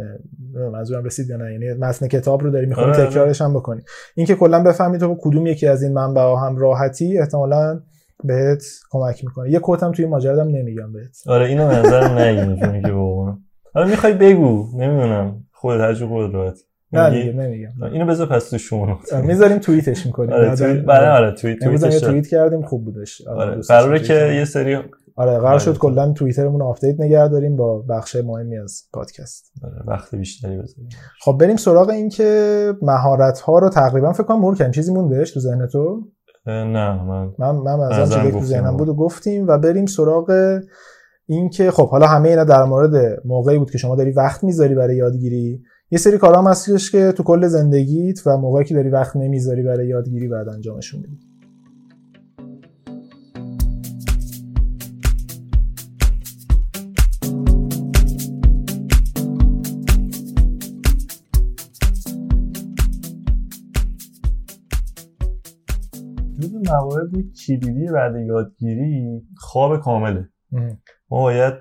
[0.73, 1.51] منظورم رسید یا نه.
[1.51, 3.81] یعنی متن کتاب رو داری می‌خونی تکرارش هم بکنی.
[4.15, 7.79] اینکه کلا بفهمی تو کدوم یکی از این منبع هم راحتی احتمالاً
[8.23, 9.51] بهت کمک می‌کنه.
[9.51, 11.17] یه quote م توی ماجرا نمیگم بهت.
[11.27, 13.37] آره اینو نظر نگیم که واقعا.
[13.73, 14.67] حالا می‌خوای بگو.
[14.75, 15.45] نمی‌دونم.
[15.51, 16.57] خودت هرجو خودت راحت
[16.93, 20.33] نه دیگه نمیگم اینو بذار پس تو شما می‌ذاریم توییتش می‌کنیم.
[20.33, 23.27] آره توییت برای آره توییت توییتش توییت کردیم خوب بودش.
[23.27, 24.77] آره قراره که یه سری
[25.15, 29.51] آره قرار شد کلا توییترمون update نگه داریم با بخش مهمی از پادکست.
[29.63, 30.89] آره وقت بیشتری بذاریم.
[31.21, 35.39] خب بریم سراغ این که مهارت ها رو تقریبا فکر کنم مرور چیزی موندهش تو
[35.39, 36.01] ذهن تو؟
[36.45, 40.59] نه من من من از چیزی تو ذهنم بود و گفتیم و بریم سراغ
[41.25, 44.75] این که خب حالا همه اینا در مورد موقعی بود که شما داری وقت می‌ذاری
[44.75, 45.61] برای یادگیری.
[45.91, 49.63] یه سری کارا هم هستش که تو کل زندگیت و موقعی که داری وقت نمی‌ذاری
[49.63, 51.29] برای یادگیری بعد انجامشون میدی
[66.69, 67.09] موارد
[67.47, 70.29] کلیدی بعد یادگیری خواب کامله.
[71.09, 71.53] ما باید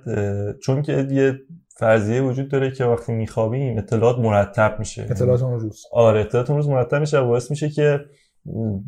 [0.62, 1.39] چون که یه
[1.79, 5.07] فرضیه وجود داره که وقتی میخوابیم اطلاعات مرتب میشه.
[5.11, 5.83] اطلاعات اون روز.
[5.93, 8.01] آره اطلاعات اون روز مرتب میشه و باعث میشه که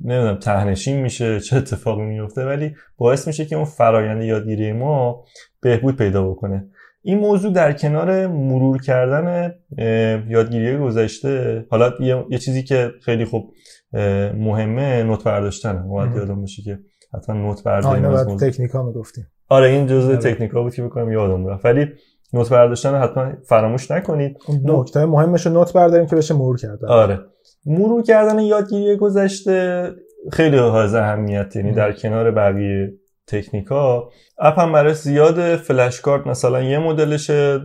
[0.04, 5.24] نمی‌دونم تهنشین میشه چه اتفاقی میفته ولی باعث میشه که اون فرایند یادگیری ما
[5.60, 6.68] بهبود پیدا بکنه.
[7.02, 9.54] این موضوع در کنار مرور کردن
[10.28, 11.92] یادگیری گذشته حالا
[12.30, 13.52] یه, چیزی که خیلی خوب
[14.34, 16.78] مهمه نوت برداشتنه باید یادم باشه که
[17.14, 19.26] حتما نوت برداری از تکنیکا می‌گفتیم.
[19.48, 20.16] آره این جزء آره.
[20.16, 21.64] تکنیکا بود که بکنم یادم رفت.
[21.64, 21.86] ولی
[22.32, 24.36] نوت برداشتن حتما فراموش نکنید.
[24.64, 27.20] نکته مهمش نوت برداریم که بشه مرور کردن آره.
[27.66, 29.90] مرور کردن یادگیری گذشته
[30.32, 32.92] خیلی حائز اهمیت یعنی در کنار بقیه
[33.26, 34.08] تکنیکا.
[34.38, 37.60] اپ هم برای زیاد فلش کارت مثلا یه مدلشه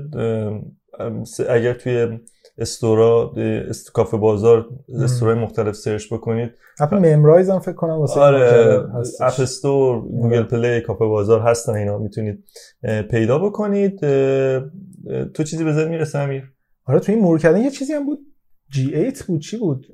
[1.50, 2.20] اگر توی
[2.58, 3.34] store ا
[3.70, 3.92] است...
[3.92, 4.70] کافه بازار
[5.04, 6.52] store های مختلف search بکنید.
[6.80, 8.80] اپ Memrise هم فکر کنم واسه آره
[9.22, 12.44] اپ استور گوگل پلی کافه بازار هستن اینا می‌تونید
[13.12, 14.00] پیدا بکنید.
[15.34, 16.44] تو چیزی به می‌رسه امیر؟
[16.86, 18.20] آره تو این مرور کردن یه چیزی هم بود.
[18.72, 19.86] G8 بود چی بود؟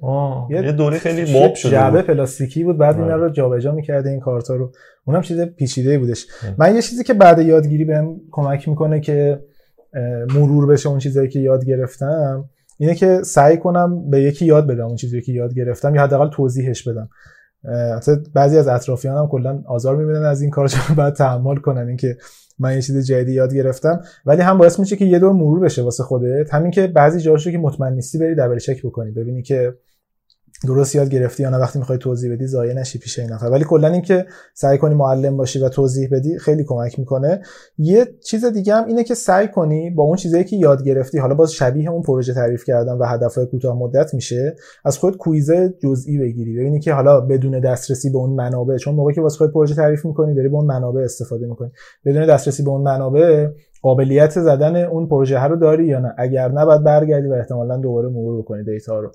[0.49, 3.23] یه دوره خیلی مد شده جعبه پلاستیکی بود بعد اینا آره.
[3.23, 4.71] رو جابجا می‌کرده این کارتا رو.
[5.05, 6.27] اونم چیز پیچیده بودش.
[6.57, 9.39] من یه چیزی که بعد یادگیری بهم کمک می‌کنه که
[10.35, 14.85] مرور بشه اون چیزایی که یاد گرفتم اینه که سعی کنم به یکی یاد بدم
[14.85, 17.09] اون چیزی که یاد گرفتم یا حداقل توضیحش بدم.
[18.33, 22.17] بعضی از اطرافیانم کلا آزار می‌بینن از این کار چون بعد تحمل کنن اینکه
[22.59, 24.01] من یه چیز جدیدی یاد گرفتم.
[24.25, 26.53] ولی هم باعث میشه که یه دور مرور بشه واسه خودت.
[26.53, 29.73] همین که بعضی جاشو که مطمئن نیستی بری دبل چک بکنی ببینی که
[30.67, 33.63] درست یاد گرفتی یا نه؟ وقتی می‌خوای توضیح بدی ضایع نشی پیش این نفر ولی
[33.63, 37.41] کلا اینکه سعی کنی معلم باشی و توضیح بدی خیلی کمک می‌کنه.
[37.77, 41.35] یه چیز دیگه هم اینه که سعی کنی با اون چیزایی که یاد گرفتی حالا
[41.35, 44.55] باز شبیه اون پروژه تعریف کردن و هدفهای کوتاه مدت میشه
[44.85, 45.51] از خود کویز
[45.83, 46.57] جزئی بگیری.
[46.57, 50.05] ببینی که حالا بدون دسترسی به اون منابع چون موقعی که واسه خود پروژه تعریف
[50.05, 51.71] می‌کنی داری به اون منابع استفاده می‌کنی.
[52.05, 53.47] بدون دسترسی به اون منابع
[53.81, 58.09] قابلیت زدن اون پروژه رو داری یا نه؟ اگر نه بعد برگردی و احتمالا دوباره
[58.09, 59.11] مرور بکنی دیتا رو.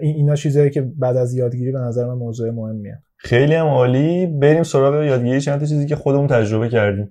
[0.00, 2.98] این اینا چیزایی که بعد از یادگیری به نظر من موضوع مهمیه.
[3.16, 4.26] خیلی هم عالی.
[4.26, 7.10] بریم سراغ یادگیری چند تا چیزی که خودمون تجربه کردیم.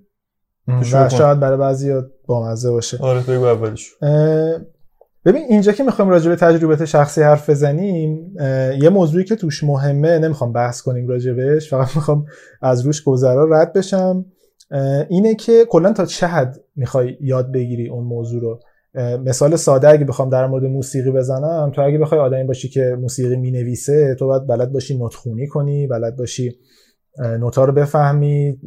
[0.67, 1.93] و شاید برای بعضی
[2.27, 2.97] با مزه باشه.
[3.01, 3.91] آره بگو اولش.
[5.25, 8.36] ببین اینجا که می‌خوایم راجع به تجربه شخصی حرف بزنیم
[8.82, 12.25] یه موضوعی که توش مهمه نمی‌خوام بحث کنیم راجبش فقط می‌خوام
[12.61, 14.25] از روش گذرا رد بشم
[15.09, 18.59] اینه که کلا تا چه حد می‌خوای یاد بگیری اون موضوع رو؟
[18.95, 23.35] مثال ساده اگه بخوام در مورد موسیقی بزنم تو اگه بخوای آدمی باشی که موسیقی
[23.35, 26.55] می‌نویسه تو باید بلد باشی نوت خونی کنی بلد باشی
[27.17, 28.59] نوتا رو بفهمی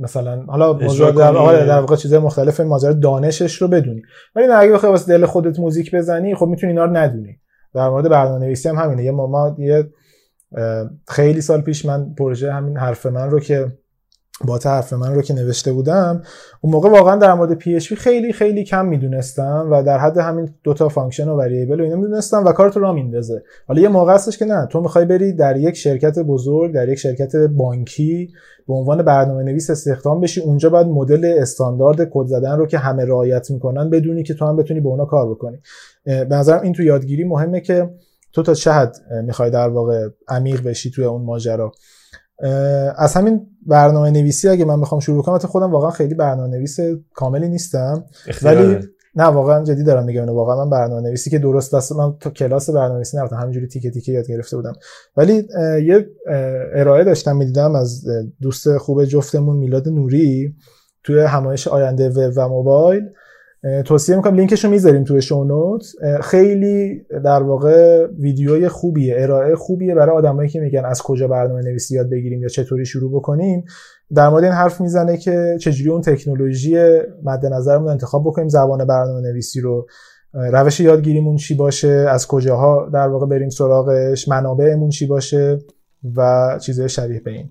[0.00, 4.02] مثلا حالا موضوع در, آره، در واقع چیزای مختلف ماجرا دانشش رو بدونی.
[4.36, 7.40] ولی اگه بخوای واسه دل خودت موزیک بزنی خب می‌تونی اینا رو ندونی.
[7.74, 9.04] در مورد برنامه‌نویسی هم همینه.
[9.04, 9.90] یه ما یه
[11.08, 13.72] خیلی سال پیش من پروژه همین حرف من رو که
[14.44, 16.22] با حرف من رو که نوشته بودم
[16.60, 20.88] اون موقع واقعا در مورد PHP خیلی خیلی کم می‌دونستم و در حد همین دوتا
[20.88, 24.44] function و variable و اینا می‌دونستم و کارت رو میندازه حالا یه موقع هستش که
[24.44, 28.32] نه تو می‌خوای بری در یک شرکت بزرگ در یک شرکت بانکی
[28.68, 33.04] به عنوان برنامه نویس استخدام بشی اونجا باید مدل استاندارد کد زدن رو که همه
[33.04, 35.58] رعایت می‌کنن بدونی که تو هم بتونی با اونا کار بکنی.
[36.04, 37.90] به نظرم این تو یادگیری مهمه که
[38.32, 41.72] تو تا چه حد می‌خوای در واقع عمیق بشی توی اون ماجرا.
[42.96, 46.78] از همین برنامه نویسی اگه من بخوام شروع کنم خودم واقعا خیلی برنامه نویس
[47.14, 48.04] کاملی نیستم.
[48.42, 48.78] ولی
[49.14, 52.70] نه واقعا جدی دارم میگم واقعا من برنامه نویسی که درست است من تو کلاس
[52.70, 54.72] برنامه نویسی نرفتم همینجوری تیکه تیکه یاد گرفته بودم.
[55.16, 55.48] ولی
[55.82, 56.06] یه
[56.74, 58.04] ارائه داشتم می‌دیدم از
[58.42, 60.54] دوست خوب جفتمون میلاد نوری
[61.04, 63.02] توی همایش آینده وب و موبایل.
[63.84, 64.34] توصیه می‌کنم.
[64.34, 65.84] لینکش رو می‌ذاریم توی شونوت
[66.22, 71.94] خیلی در واقع ویدیوی خوبیه ارائه خوبیه برای آدمایی که میگن از کجا برنامه نویسی
[71.94, 73.64] یاد بگیریم یا چطوری شروع بکنیم.
[74.14, 76.76] در مورد این حرف می‌زنه که چجوری اون تکنولوژی
[77.24, 79.86] مد نظرمون انتخاب بکنیم زبان برنامه نویسی رو
[80.52, 85.58] روش یادگیریمون چی باشه از کجاها در واقع بریم سراغش منابعمون چی باشه
[86.16, 87.48] و چیزهای شبیه به این.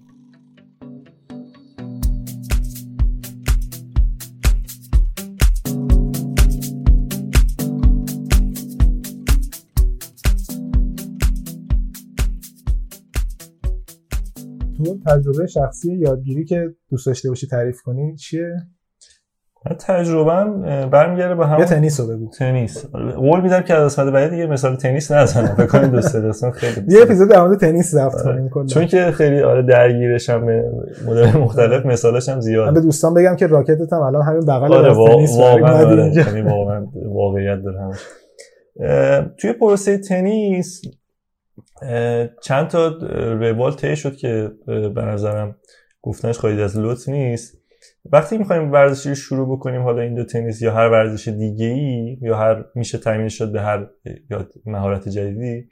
[15.05, 18.55] تجربه شخصی یادگیری که دوست داشته باشی تعریف کنی چیه؟
[19.79, 20.45] تجربه
[20.87, 22.29] برمیگره به هم یه تنیس رو بگو.
[22.29, 22.85] تنیس.
[23.15, 25.55] قول میدم که از قسمت بعد دیگه مثال تنیس نزنم.
[25.59, 28.65] بکنیم دوست داشتم خیلی یه اپیزود در مورد تنیس ضبط کنیم کلا.
[28.65, 30.43] چون که خیلی آره درگیرش هم
[31.05, 32.73] مدل مختلف مثالش هم زیاد.
[32.73, 36.13] به دوستان بگم که راکتت هم الان همین بغل آره تنیس واقعا آره.
[36.15, 37.79] یعنی واقعا واقعیت داره
[39.37, 40.81] توی پروسه تنیس
[42.41, 42.87] چند تا
[43.39, 45.55] روال طی شد که به نظرم
[46.01, 47.61] گفتنش خواهید از لطف نیست.
[48.11, 52.37] وقتی می‌خوایم ورزشی شروع بکنیم حالا این دو تنیس یا هر ورزش دیگه ای یا
[52.37, 53.87] هر میشه تامین شد به هر
[54.29, 55.67] یا مهارت جدیدی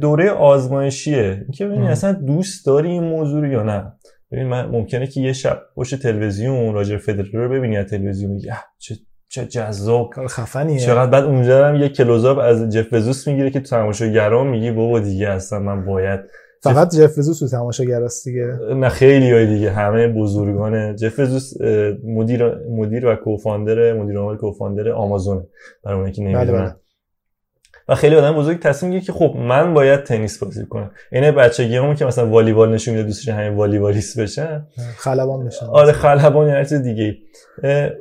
[0.00, 1.46] دوره آزمایشیه.
[1.54, 3.92] که ببینی اصلا دوست داری این موضوع یا نه.
[4.32, 8.54] ببین من ممکنه که یه شب پشت تلویزیون راجر فدرر رو ببینی از تلویزیون میگه
[8.78, 8.94] چه
[9.28, 10.10] چه جذاب.
[10.10, 10.78] کار خفنیه.
[10.78, 15.00] چقدر بعد اونجا هم یه کلوزاپ از جف بزوس می‌گیره که تو تماشاگران میگی بابا
[15.00, 16.20] دیگه اصلا من باید
[16.62, 18.58] فقط جف بزوس تو تماشاگراست دیگه.
[18.74, 20.96] نه خیلی های دیگه همه بزرگان.
[20.96, 21.60] جف بزوس
[22.04, 25.46] مدیر مدیر و کوفاندر مدیر عامل کوفاندر آمازون
[25.84, 26.64] برای اونایی که بله نمی‌دونن.
[26.64, 26.74] بله.
[27.88, 30.90] و خیلی آدم بزرگ تصمیم گیره که خب من باید تنیس بازی کنم.
[31.12, 34.66] اینه بچگیامون که مثلا والیبال نشون میده دوستش همین والیبالیست بشن
[34.96, 37.16] خلبان بشن آره خلبان یا هر چیز دیگه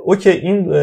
[0.06, 0.74] اوکی این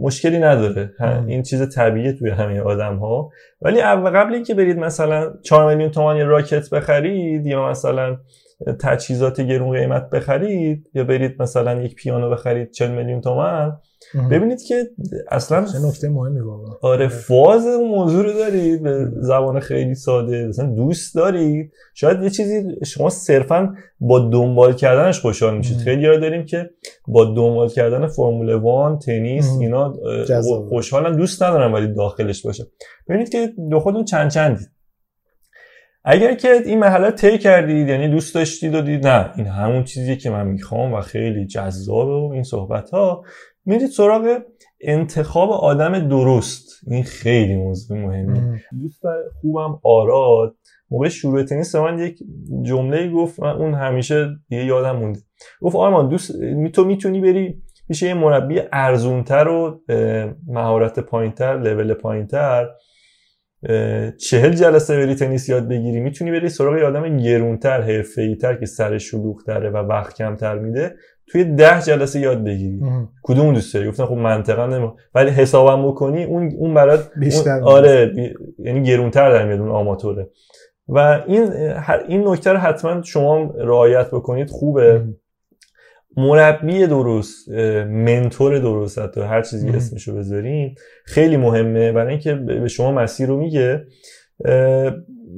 [0.00, 0.90] مشکلی نداره.
[1.26, 3.30] این چیز طبیعیه توی همه آدم ها
[3.62, 8.16] ولی اول قبل اینکه برید مثلا 4 میلیون تومان یه راکت بخرید یا مثلا
[8.72, 13.80] تجهیزات گرون قیمت بخرید یا برید مثلا یک پیانو بخرید 40 میلیون تومان
[14.30, 14.90] ببینید که
[15.30, 20.46] اصلا چه نکته مهمی واقعا آره فاز اون موضوع رو دارید به زبان خیلی ساده
[20.46, 25.76] مثلا دوست دارید شاید یه چیزی شما صرفا با دنبال کردنش خوشحال میشید.
[25.78, 26.70] خیلی ها داریم که
[27.08, 29.50] با دنبال کردن فرمول وان تنیس.
[29.60, 29.94] اینا.
[30.68, 32.64] خوشحالن دوست ندارن ولی داخلش باشه
[33.08, 34.73] ببینید که دو خودتون چند چندید
[36.04, 40.16] اگر که این مرحله طی کردید یعنی دوست داشتید و دید نه این همون چیزیه
[40.16, 43.22] که من می‌خوام و خیلی جذابه و این صحبت ها
[43.64, 44.38] میرید سراغ
[44.80, 46.68] انتخاب آدم درست.
[46.86, 48.60] این خیلی موضوع مهمه.
[48.80, 49.02] دوست
[49.40, 50.54] خوبم آراد.
[50.90, 52.18] موقع شروع تنیس من یک
[52.62, 55.20] جمله گفت من اون همیشه دیگه یادم مونده.
[55.60, 59.80] گفت آرمان دوست می- تو می‌تونی بری پیش یه مربی ارزونتر و
[60.46, 62.68] مهارت پایینتر لول پایینتر.
[64.18, 68.98] چهل جلسه بری تنیس یاد بگیری می‌تونی بری سراغ یه آدم گرونتر حرفه‌ای‌تر که سر
[68.98, 70.94] شلوغ‌تره و وقت کمتر میده
[71.26, 72.80] توی ده جلسه یاد بگیری.
[73.22, 77.62] کدوم دوست داری گفتم خب منطقا نمی ولی حسابم بکنی اون اون برات بیشتر اون-.
[77.62, 80.28] آره بی- یعنی گرونتر در میاد اون آماتوره
[80.88, 85.14] و این هر- این نکته رو حتما شما رعایت بکنید خوبه ام.
[86.16, 87.48] مربی درست
[87.88, 89.68] mentor درست حتی هر چیزی.
[89.68, 93.86] اسمشو بذاریم خیلی مهمه برای اینکه به شما مسیر رو میگه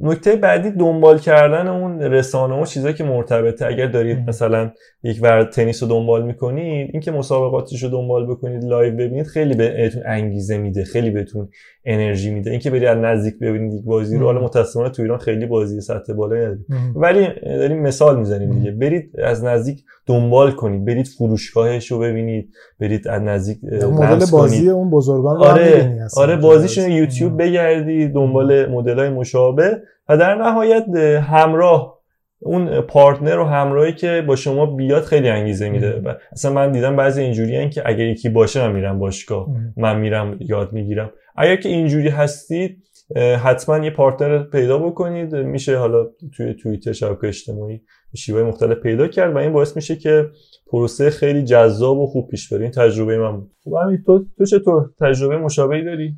[0.03, 4.19] نکته بعدی دنبال کردن اون رسانه و چیزایی که مرتبطه اگر دارید.
[4.29, 4.71] مثلا
[5.03, 10.59] اگر تنیس رو دنبال می‌کنید اینکه مسابقاتش رو دنبال بکنید live ببینید خیلی بهتون انگیزه
[10.59, 11.49] میده خیلی بهتون
[11.85, 14.27] انرژی میده اینکه برید از نزدیک ببینید یک بازی رو.
[14.27, 16.67] حالا متاسفانه تو ایران خیلی بازی سطح بالایی نداریم.
[16.97, 18.51] ولی داریم مثال می‌زنیم.
[18.51, 20.85] دیگه برید از نزدیک دنبال کنید.
[20.85, 22.49] برید فروشگاهش رو ببینید.
[22.81, 26.07] برید از نزدیک مدل بازی کنید اون بزرگان رو آره.
[26.17, 26.91] آره بازیشون.
[26.91, 29.83] یوتیوب بگردید دنبال مدل های مشابه.
[30.09, 31.97] و در نهایت اه، همراه
[32.41, 36.03] اون پارتنر و همراهی که با شما بیاد خیلی انگیزه میده.
[36.33, 39.49] اصلا من دیدم بعضی اینجوری که اگر یکی باشه من میرم باشگاه.
[39.77, 41.11] من میرم یاد می‌گیرم.
[41.37, 42.83] اگر که اینجوری هستید
[43.15, 45.35] حتما یه پارتنر پیدا بکنید.
[45.35, 47.83] میشه حالا توی توییتر شبکه اجتماعی
[48.17, 50.31] شیوه مختلف پیدا کرد و این باعث میشه که
[50.67, 52.63] پروسه خیلی جذاب و خوب پیش بره.
[52.63, 53.51] این تجربه من بود.
[53.65, 56.17] خب همین تو تو چطور تجربه مشابهی داری؟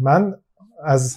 [0.00, 0.34] من
[0.84, 1.16] از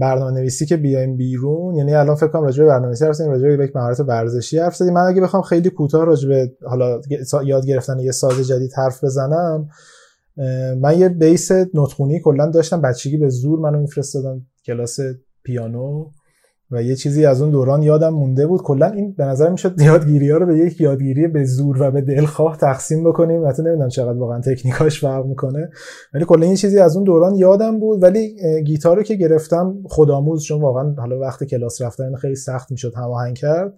[0.00, 3.30] برنامه نویسی که بیایم بیرون یعنی الان فکر کنم راجع به برنامه نویسی حرف زدیم
[3.30, 4.92] راجع به یک مهارت ورزشی حرف زدیم.
[4.92, 7.00] من اگه بخوام خیلی کوتاه راجع به حالا
[7.44, 9.68] یاد گرفتن یه ساز جدید حرف بزنم
[10.80, 14.98] من یه بیس نطخونی کلا داشتم بچگی به زور منو میفرستادن کلاس
[15.44, 16.06] پیانو
[16.70, 18.62] و یه چیزی از اون دوران یادم مونده بود.
[18.62, 22.00] کلا این به نظر می‌شد یادگیری ها رو به یک یادگیری به زور و به
[22.00, 23.48] دلخواه تقسیم بکنیم.
[23.48, 25.70] حتی نمی‌دونم چقدر واقعا تکنیکاش فرق می‌کنه.
[26.14, 28.02] ولی کلا این چیزی از اون دوران یادم بود.
[28.02, 32.92] ولی گیتار رو که گرفتم خودآموز چون واقعا حالا وقت کلاس رفتن خیلی سخت می‌شد
[32.96, 33.74] هماهنگ کرد.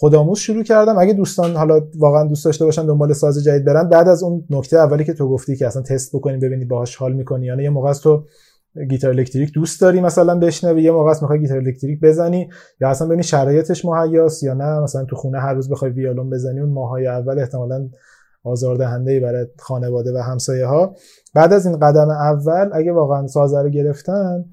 [0.00, 0.98] خودآموز شروع کردم.
[0.98, 4.76] اگه دوستان حالا واقعا دوست داشته باشن دنبال ساز جدید برن بعد از اون نکته
[4.76, 7.92] اولی که تو گفتی که اصلا تست بکنی ببینی باهاش حال می‌کنی یعنی یه موقع
[7.92, 8.24] تو
[8.90, 12.48] گیتار الکتریک دوست داری مثلا بشنوی یه موقع می‌خوای گیتار الکتریک بزنی
[12.80, 16.60] یا اصلا ببینی شرایطش مهیاست یا نه مثلا تو خونه هر روز بخوای ویولون بزنی
[16.60, 17.88] اون ماهای اول احتمالاً
[18.44, 20.94] آزاردهنده ای برای خانواده و همسایه ها
[21.34, 24.44] بعد از این قدم اول اگه واقعا سازه رو گرفتن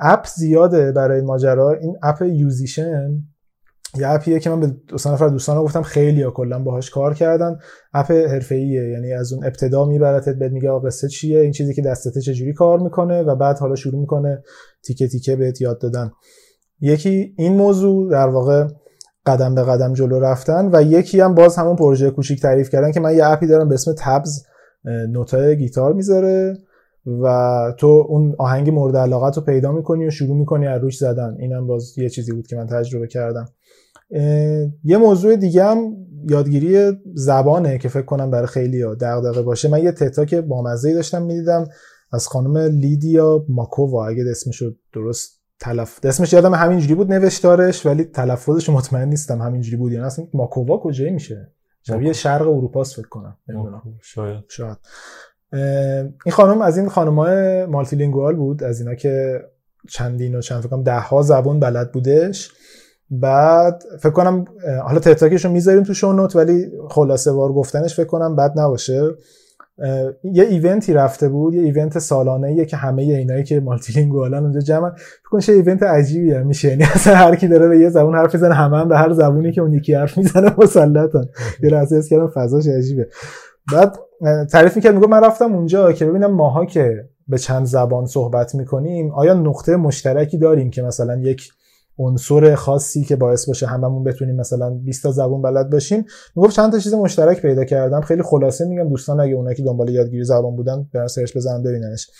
[0.00, 1.70] اپ زیاده برای ماجرا.
[1.70, 3.22] این اپ Yousician
[3.98, 7.14] یه اپیه که من به دو سه نفر دوستان گفتم خیلی ها کلا باهاش کار
[7.14, 7.58] کردن.
[7.94, 11.82] اپ حرفه‌ایه یعنی از اون ابتدا میبرتت بهت میگه آقا قصه چیه این چیزی که
[11.82, 14.42] دستته چجوری کار می‌کنه و بعد حالا شروع می‌کنه
[14.84, 16.12] تیکه تیکه بهت یاد دادن.
[16.80, 18.66] یکی این موضوع در واقع
[19.26, 23.00] قدم به قدم جلو رفتن و یکی هم باز همون پروژه کوچیک تعریف کردن که
[23.00, 24.44] من یه اپی دارم به اسم تبز
[24.84, 26.58] نوتای گیتار می‌ذاره
[27.22, 31.36] و تو اون آهنگ مورد علاقت رو پیدا می‌کنی و شروع می‌کنی از روش زدن.
[31.38, 33.48] اینم باز یه چیزی بود که من تجربه کردم.
[34.84, 35.96] یه موضوع دیگه هم
[36.28, 39.68] یادگیری زبانه که فکر کنم برای خیلی دغدغه باشه.
[39.68, 41.68] من یه تتاک بامزه داشتم می‌دیدم
[42.12, 44.06] از خانم لیدیا ماکووا.
[44.06, 49.92] اگه اسمشو درست تلف اسمش یادم همینجوری بود نوشتارش ولی تلفظش مطمئن نیستم همینجوری بود
[49.92, 51.52] یعنی اصلا ماکووا کجایی میشه؟
[51.82, 53.36] شبیه شرق اروپاست فکر کنم.
[54.02, 54.44] شاید.
[54.48, 54.76] شاید.
[56.24, 59.40] این خانم از این خانمای multilingual بود از اینا که
[59.88, 62.52] چندین و چند فکر کنم ده ها زبان بلد بودش.
[63.20, 64.44] بعد فکر کنم
[64.84, 68.36] حالا TED Talk ش رو می‌ذاریم تو show note ولی خلاصه وار گفتنش فکر کنم
[68.36, 69.10] بد نباشه.
[70.24, 74.42] یه event ی رفته بود یه event سالانه ایه که همه اینایی که multilingual ن
[74.42, 76.68] اونجا جمع فکر کنم چه event عجیبیه میشه.
[76.68, 79.52] یعنی اصلا هر کی داره به یه زبون حرف می‌زنه همه هم به هر زبونی
[79.52, 81.24] که اون یکی حرف می‌زنه مسلطن.
[81.62, 83.08] یه لحظه حس کردم فضاش عجیبه.
[83.72, 83.98] بعد
[84.52, 89.12] تعریف می‌کرد میگه من رفتم اونجا که ببینم ماها که به چند زبان صحبت می‌کنیم
[89.12, 91.48] آیا نقطه مشترکی داریم که مثلا یک
[91.98, 96.04] عنصر خاصی که باعث باشه هممون بتونیم مثلا 20 تا زبان بلد باشیم.
[96.36, 98.00] می‌گفت چند تا چیز مشترک پیدا کردم.
[98.00, 102.10] خیلی خلاصه میگم دوستان اگه اونایی که دنبال یادگیری زبان بودن برن سرچ بزنن ببیننش.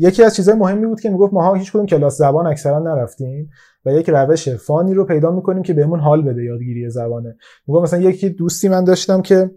[0.00, 3.50] یکی از چیزهای مهمی بود که می‌گفت ماها هیچ کدوم کلاس زبان اکثرا نرفتیم
[3.84, 7.36] و یک روش فانی رو پیدا می‌کنیم که بهمون حال بده یادگیری زبانه.
[7.66, 9.50] می‌گفت مثلا یکی دوستی من داشتم که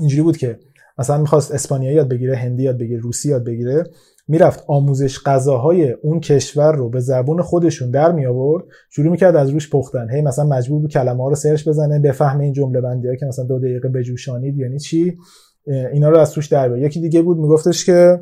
[0.00, 0.58] اینجوری بود که
[0.98, 3.84] مثلا می‌خواست اسپانیایی یاد بگیره هندی یاد بگیره روسی یاد بگیره.
[4.32, 9.50] می‌رفت آموزش غذاهای اون کشور رو به زبون خودشون در می آورد شروع می‌کرد از
[9.50, 10.10] روش پختن.
[10.10, 13.26] هی مثلا مجبور بود کلمه ها رو search بزنه بفهمه این جمله بندی ها که
[13.26, 15.16] مثلا دو دقیقه بجوشانید یعنی چی؟
[15.66, 18.20] اینا رو از توش در بیاره یکی دیگه بود میگفتش که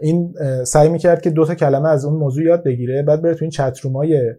[0.00, 3.44] این سعی می‌کرد که دو تا کلمه از اون موضوع یاد بگیره بعد بره تو
[3.44, 4.34] این chatroom های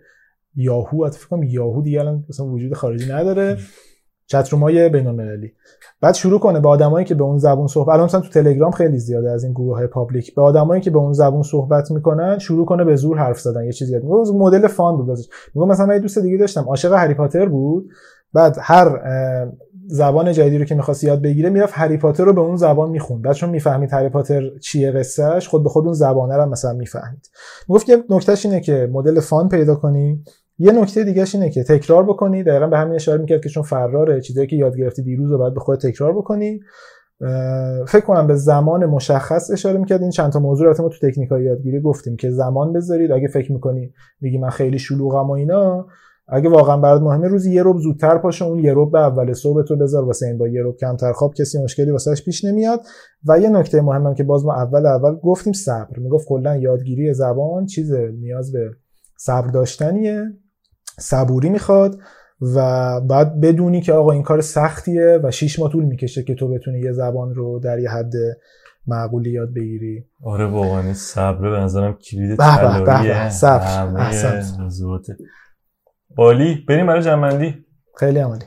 [0.56, 3.58] یاهو کنم یاهو دیگه الان مثلا وجود خارجی نداره.
[4.28, 5.54] chatroom های بین‌المللی.
[6.04, 9.00] بعد شروع کنه به آدمایی که به اون زبون صحبت الان مثلا تو تلگرام خیلی
[9.00, 10.36] زیاده از این گروه های public.
[10.36, 13.72] به آدمایی که به اون زبون صحبت می‌کنن شروع کنه به زور حرف زدن یه
[13.72, 15.28] چیزی میگه مدل fun بود ازش.
[15.56, 17.90] میگه مثلا من یه دوست دیگه داشتم عاشق هری پاتر بود.
[18.34, 19.00] بعد هر
[19.88, 23.22] زبان جدیدی رو که می‌خواست یاد بگیره می‌رفت هری پاتر رو به اون زبان می‌خوند.
[23.22, 27.30] بعد چون می‌فهمید هری پاتر چیه قصهش خود به خود اون زبانه رو مثلا می‌فهمید.
[27.70, 30.24] می‌گفت که نکتهش اینه که مدل فان پیدا کنی.
[30.64, 32.44] یه نکته دیگه اینه که تکرار بکنی.
[32.44, 35.54] دقیقا به همین اشاره می‌کرد که چون فراره چیزایی که یاد گرفتی دیروز رو باید
[35.54, 36.60] به خود تکرار بکنی.
[37.88, 40.02] فکر کنم به زمان مشخص اشاره می‌کرد.
[40.02, 43.12] این چند تا موضوع رو ما تو تکنیک های یادگیری گفتیم که زمان بذارید.
[43.12, 45.88] اگه فکر می‌کنی میگی من خیلی شلوغم و اینا
[46.28, 49.64] اگه واقعا برات مهمه روزی یه روب زودتر پاشه اون یه روب به اول صبح
[49.64, 50.06] تو بذار.
[50.06, 52.80] واسه این با یه روب کمتر خواب کسی مشکلی واسهش پیش نمیاد.
[53.28, 56.00] و یه نکته مهمم که باز ما اول اول گفتیم صبر.
[56.00, 58.70] می‌گفت کلا یادگیری زبان چیز نیاز به
[59.18, 60.24] صبر داشتنیه.
[61.00, 62.00] صبوری می‌خواد
[62.56, 66.48] و بعد بدونی که آقا این کار سختیه و شیش ماه طول می‌کشه که تو
[66.48, 68.14] بتونی یه زبان رو در یه حد
[68.88, 72.42] معقولی یاد بگیری آره واقعا صبر به نظرم کلید
[73.30, 73.88] صبر
[76.16, 77.66] بالی بریم برای جنبندی
[77.96, 78.46] خیلی عمالی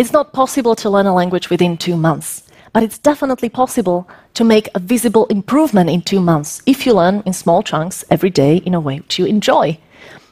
[0.00, 2.28] It's not possible to learn a language within two months,
[2.72, 3.98] but it's definitely possible
[4.34, 8.30] to make a visible improvement in two months if you learn in small chunks every
[8.30, 9.66] day in a way which you enjoy.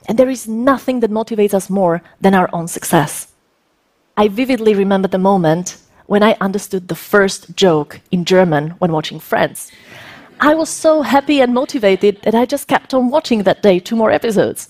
[0.07, 3.29] And there is nothing that motivates us more than our own success.
[4.17, 5.77] I vividly remember the moment
[6.07, 9.71] when I understood the first joke in German when watching Friends.
[10.41, 13.97] I was so happy and motivated that I just kept on watching that day two
[13.97, 14.69] more episodes.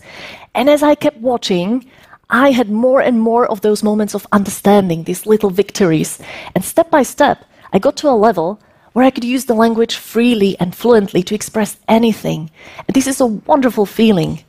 [0.54, 1.90] And as I kept watching,
[2.30, 6.20] I had more and more of those moments of understanding, these little victories.
[6.54, 8.60] And step by step, I got to a level
[8.94, 12.50] where I could use the language freely and fluently to express anything.
[12.88, 14.42] And this is a wonderful feeling.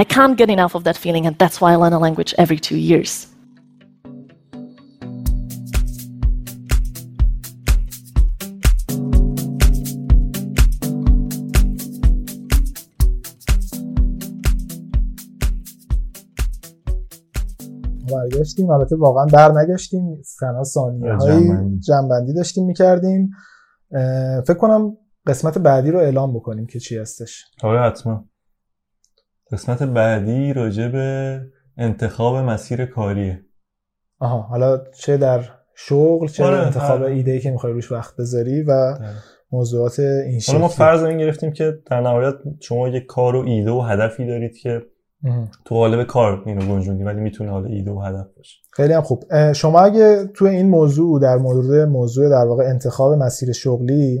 [0.00, 2.58] I can't get enough of that feeling, and that's why I learn a language every
[2.68, 3.26] two years.
[18.12, 18.70] برگشتیم.
[18.70, 20.22] البته واقعا بر نگشتیم.
[20.22, 23.30] سنا ثانیه های جنبندی داشتیم می‌کردیم.
[24.46, 24.96] فکر کنم
[25.26, 27.44] قسمت بعدی رو اعلام بکنیم که چی هستش.
[27.62, 28.24] آره حتما.
[29.52, 31.40] قسمت بعدی راجع به
[31.76, 33.40] انتخاب مسیر کاریه.
[34.18, 35.44] آها حالا چه در
[35.74, 37.12] شغل چه آره انتخاب آره.
[37.12, 39.10] ایده که می‌خوای روش وقت بذاری و آره.
[39.52, 43.70] موضوعات این شکلی ما فرض این گرفتیم که در نهایت شما یک کار و ایده
[43.70, 44.82] و هدفی دارید که
[45.64, 48.58] تو قالب کار اینو گنجوندی ولی می‌تونه حالا ایده و هدف باشه.
[48.72, 49.24] خیلی هم خوب.
[49.52, 54.20] شما اگه تو این موضوع در مورد موضوع در واقع انتخاب مسیر شغلی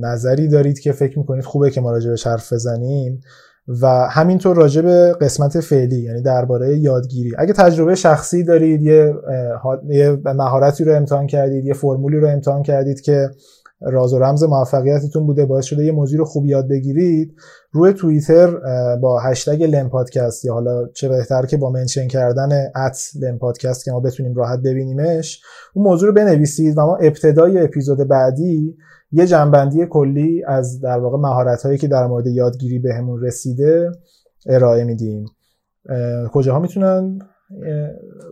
[0.00, 3.20] نظری دارید که فکر می‌کنید خوبه که ما راجع حرف بزنیم
[3.68, 7.32] و همینطور راجع به قسمت فعلی یعنی درباره یادگیری.
[7.38, 9.14] اگه تجربه شخصی دارید یه
[10.24, 13.30] مهارتی رو امتحان کردید یه فرمولی رو امتحان کردید که
[13.80, 17.34] راز و رمز موفقیتتون بوده باعث شده یه موضوع رو خوب یاد بگیرید
[17.72, 18.50] روی توییتر
[18.96, 23.84] با هشتگ لم پادکست یا حالا چه بهتر که با منشن کردن ات لم پادکست
[23.84, 25.42] که ما بتونیم راحت ببینیمش
[25.74, 28.76] اون موضوع رو بنویسید و ما ابتدای اپیزود بعدی
[29.14, 33.90] یه جنبندی کلی از در واقع مهارت هایی که در مورد یادگیری بهمون رسیده
[34.46, 35.24] ارائه میدیم.
[36.32, 37.18] کجاها می‌تونن؟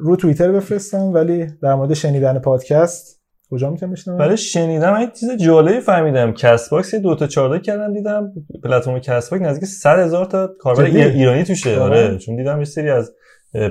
[0.01, 4.95] رو توییتر بفرستن ولی در مورد شنیدن پادکست کجا می‌تونم بشنون برای شنیدم.
[4.95, 6.33] این چیز جالبی فهمیدم.
[6.33, 8.33] Castbox دو تا چهار کردم دیدم
[8.65, 11.79] پلتفرم Castbox نزدیک 100 هزار تا کاربر ایرانی توشه.
[11.79, 13.13] آره چون دیدم یه سری از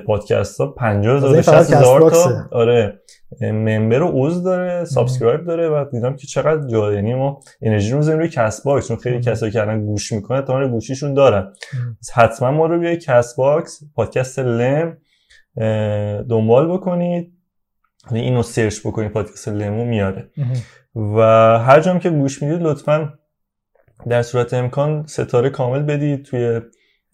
[0.08, 2.48] پادکست ها 50 هزار 60 هزار تا.
[2.52, 3.00] آره.
[3.42, 7.98] member و عضو داره subscribe داره و دیدم که چقدر جالب یعنی ما انرژی رو
[7.98, 11.54] می‌ذاریم روی Castbox چون خیلی کسایی که الان گوش می‌کنه تا گوشیشون دارن.
[12.14, 14.98] حتما ما رو روی Castbox پادکست لم
[16.30, 17.34] دنبال بکنید.
[18.12, 20.30] اینو سرچ بکنید پادکست لمو میاره.
[20.96, 21.20] و
[21.60, 23.14] هر جام که گوش می‌دید لطفا
[24.10, 26.62] در صورت امکان ستاره کامل بدید توی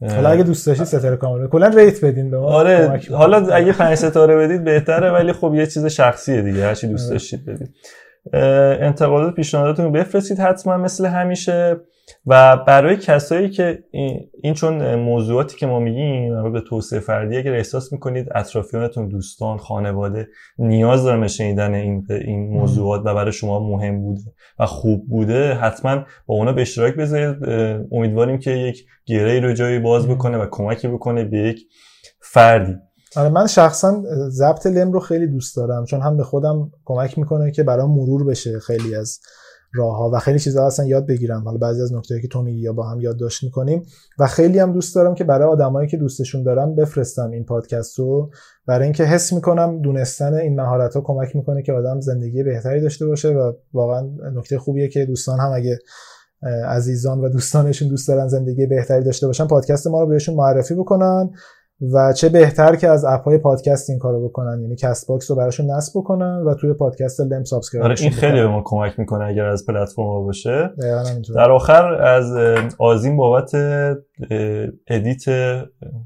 [0.01, 3.95] حالا اگه دوست داشتید ستاره کامل کلا ریت بدین به ما آره حالا اگه پنج
[3.95, 7.13] ستاره بدید بهتره ولی خب یه چیز شخصیه دیگه هر چی دوست آره.
[7.13, 7.69] داشتید بدید
[8.81, 11.77] انتقادات پیشنهاداتتون بفرستید حتما مثل همیشه.
[12.25, 13.83] و برای کسایی که
[14.43, 20.27] این چون موضوعاتی که ما میگیم به توسعه فردی اگر احساس می‌کنید اطرافیانتون دوستان خانواده
[20.59, 24.21] نیاز دارن به شنیدن این این موضوعات و برای شما مهم بوده
[24.59, 25.95] و خوب بوده حتما
[26.25, 27.37] با اونا به اشتراک بذارید.
[27.91, 31.59] امیدواریم که یک گره رو جایی باز بکنه و کمکی بکنه به یک
[32.21, 32.75] فردی.
[33.15, 37.51] آره من شخصا ضبط لم رو خیلی دوست دارم چون هم به خودم کمک می‌کنه
[37.51, 39.19] که برام مرور بشه خیلی از
[39.73, 41.43] راه ها و خیلی چیزا اصلا یاد بگیرم.
[41.43, 43.83] حالا بعضی از نکته که تو میگی یا با هم یادداشت می‌کنیم.
[44.19, 48.31] و خیلی هم دوست دارم که برای آدمایی که دوستشون دارم بفرستم این پادکست رو.
[48.67, 53.05] برای اینکه حس می‌کنم دونستن این مهارت ها کمک می‌کنه که آدم زندگی بهتری داشته
[53.05, 55.79] باشه و واقعا نکته خوبیه که دوستان هم اگه
[56.67, 61.31] عزیزان و دوستانشون دوست دارن زندگی بهتری داشته باشن پادکست ما رو بهشون معرفی بکنن.
[61.81, 64.61] و چه بهتر که از app های پادکست این کارو بکنن.
[64.61, 68.47] یعنی Castbox رو براشون نصب بکنن و توی پادکست لم subscribe آره این خیلی به
[68.47, 70.69] ما کمک می‌کنه اگر از پلتفرم باشه.
[71.35, 72.31] در آخر از
[72.79, 73.51] آزین بابت
[74.87, 75.25] edit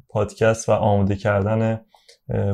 [0.09, 1.81] پادکست و آماده کردن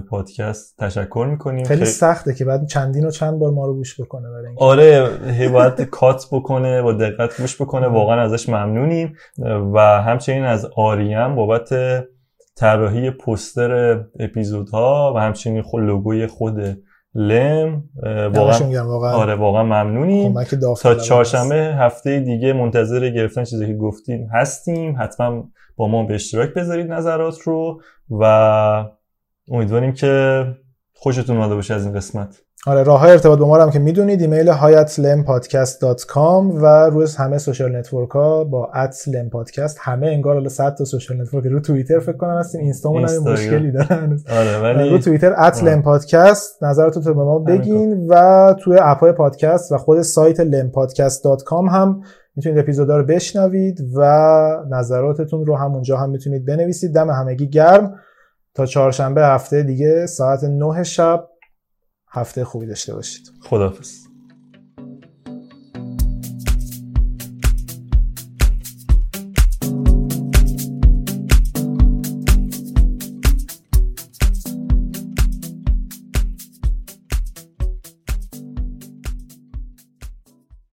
[0.10, 1.66] پادکست تشکر می‌کنیم.
[1.66, 5.82] خیلی سخته که بعد چندین و چند بار ما رو گوش بکنه برای آره باید
[5.82, 7.88] کات بکنه با دقت گوش بکنه.
[7.88, 9.14] واقعا ازش ممنونیم.
[9.74, 11.70] و همچنین از آریم بابت
[12.58, 16.78] طراحی پوستر اپیزودها و همچنین خود لوگوی خود
[17.14, 20.44] لم واقعا آره واقعا ممنونیم.
[20.82, 24.96] تا چهارشنبه هفته دیگه منتظر گرفتن چیزی که گفتیم هستیم.
[25.00, 25.44] حتما
[25.76, 28.24] با ما به اشتراک بذارید نظرات رو و
[29.52, 30.46] امیدواریم که
[30.94, 32.42] خوشتون اومده باشه از این قسمت.
[32.66, 37.08] آره راه های ارتباط با ما هم که می‌دونید ایمیل hi at lampodcast.com و روی
[37.18, 38.72] همه social network ها با
[39.10, 42.62] @lampodcast همه انگار حالا 100 تا social network رو توییتر فکر کنم هستیم.
[42.62, 44.20] اینستامون هم مشکلی دارن.
[44.30, 49.72] آره ولی رو توییتر @lampodcast نظراتتون رو به ما بگین و توی app های پادکست
[49.72, 52.02] و خود سایت lampodcast.com هم
[52.36, 54.02] می‌تونید اپیزودا رو بشنوید و
[54.70, 56.94] نظراتتون رو همونجا هم می‌تونید بنویسید.
[56.94, 57.96] دم همگی گرم.
[58.54, 61.28] تا چهارشنبه هفته دیگه ساعت 9 شب.
[62.10, 63.32] هفته خوبی داشته باشید.
[63.42, 64.07] خداحافظ.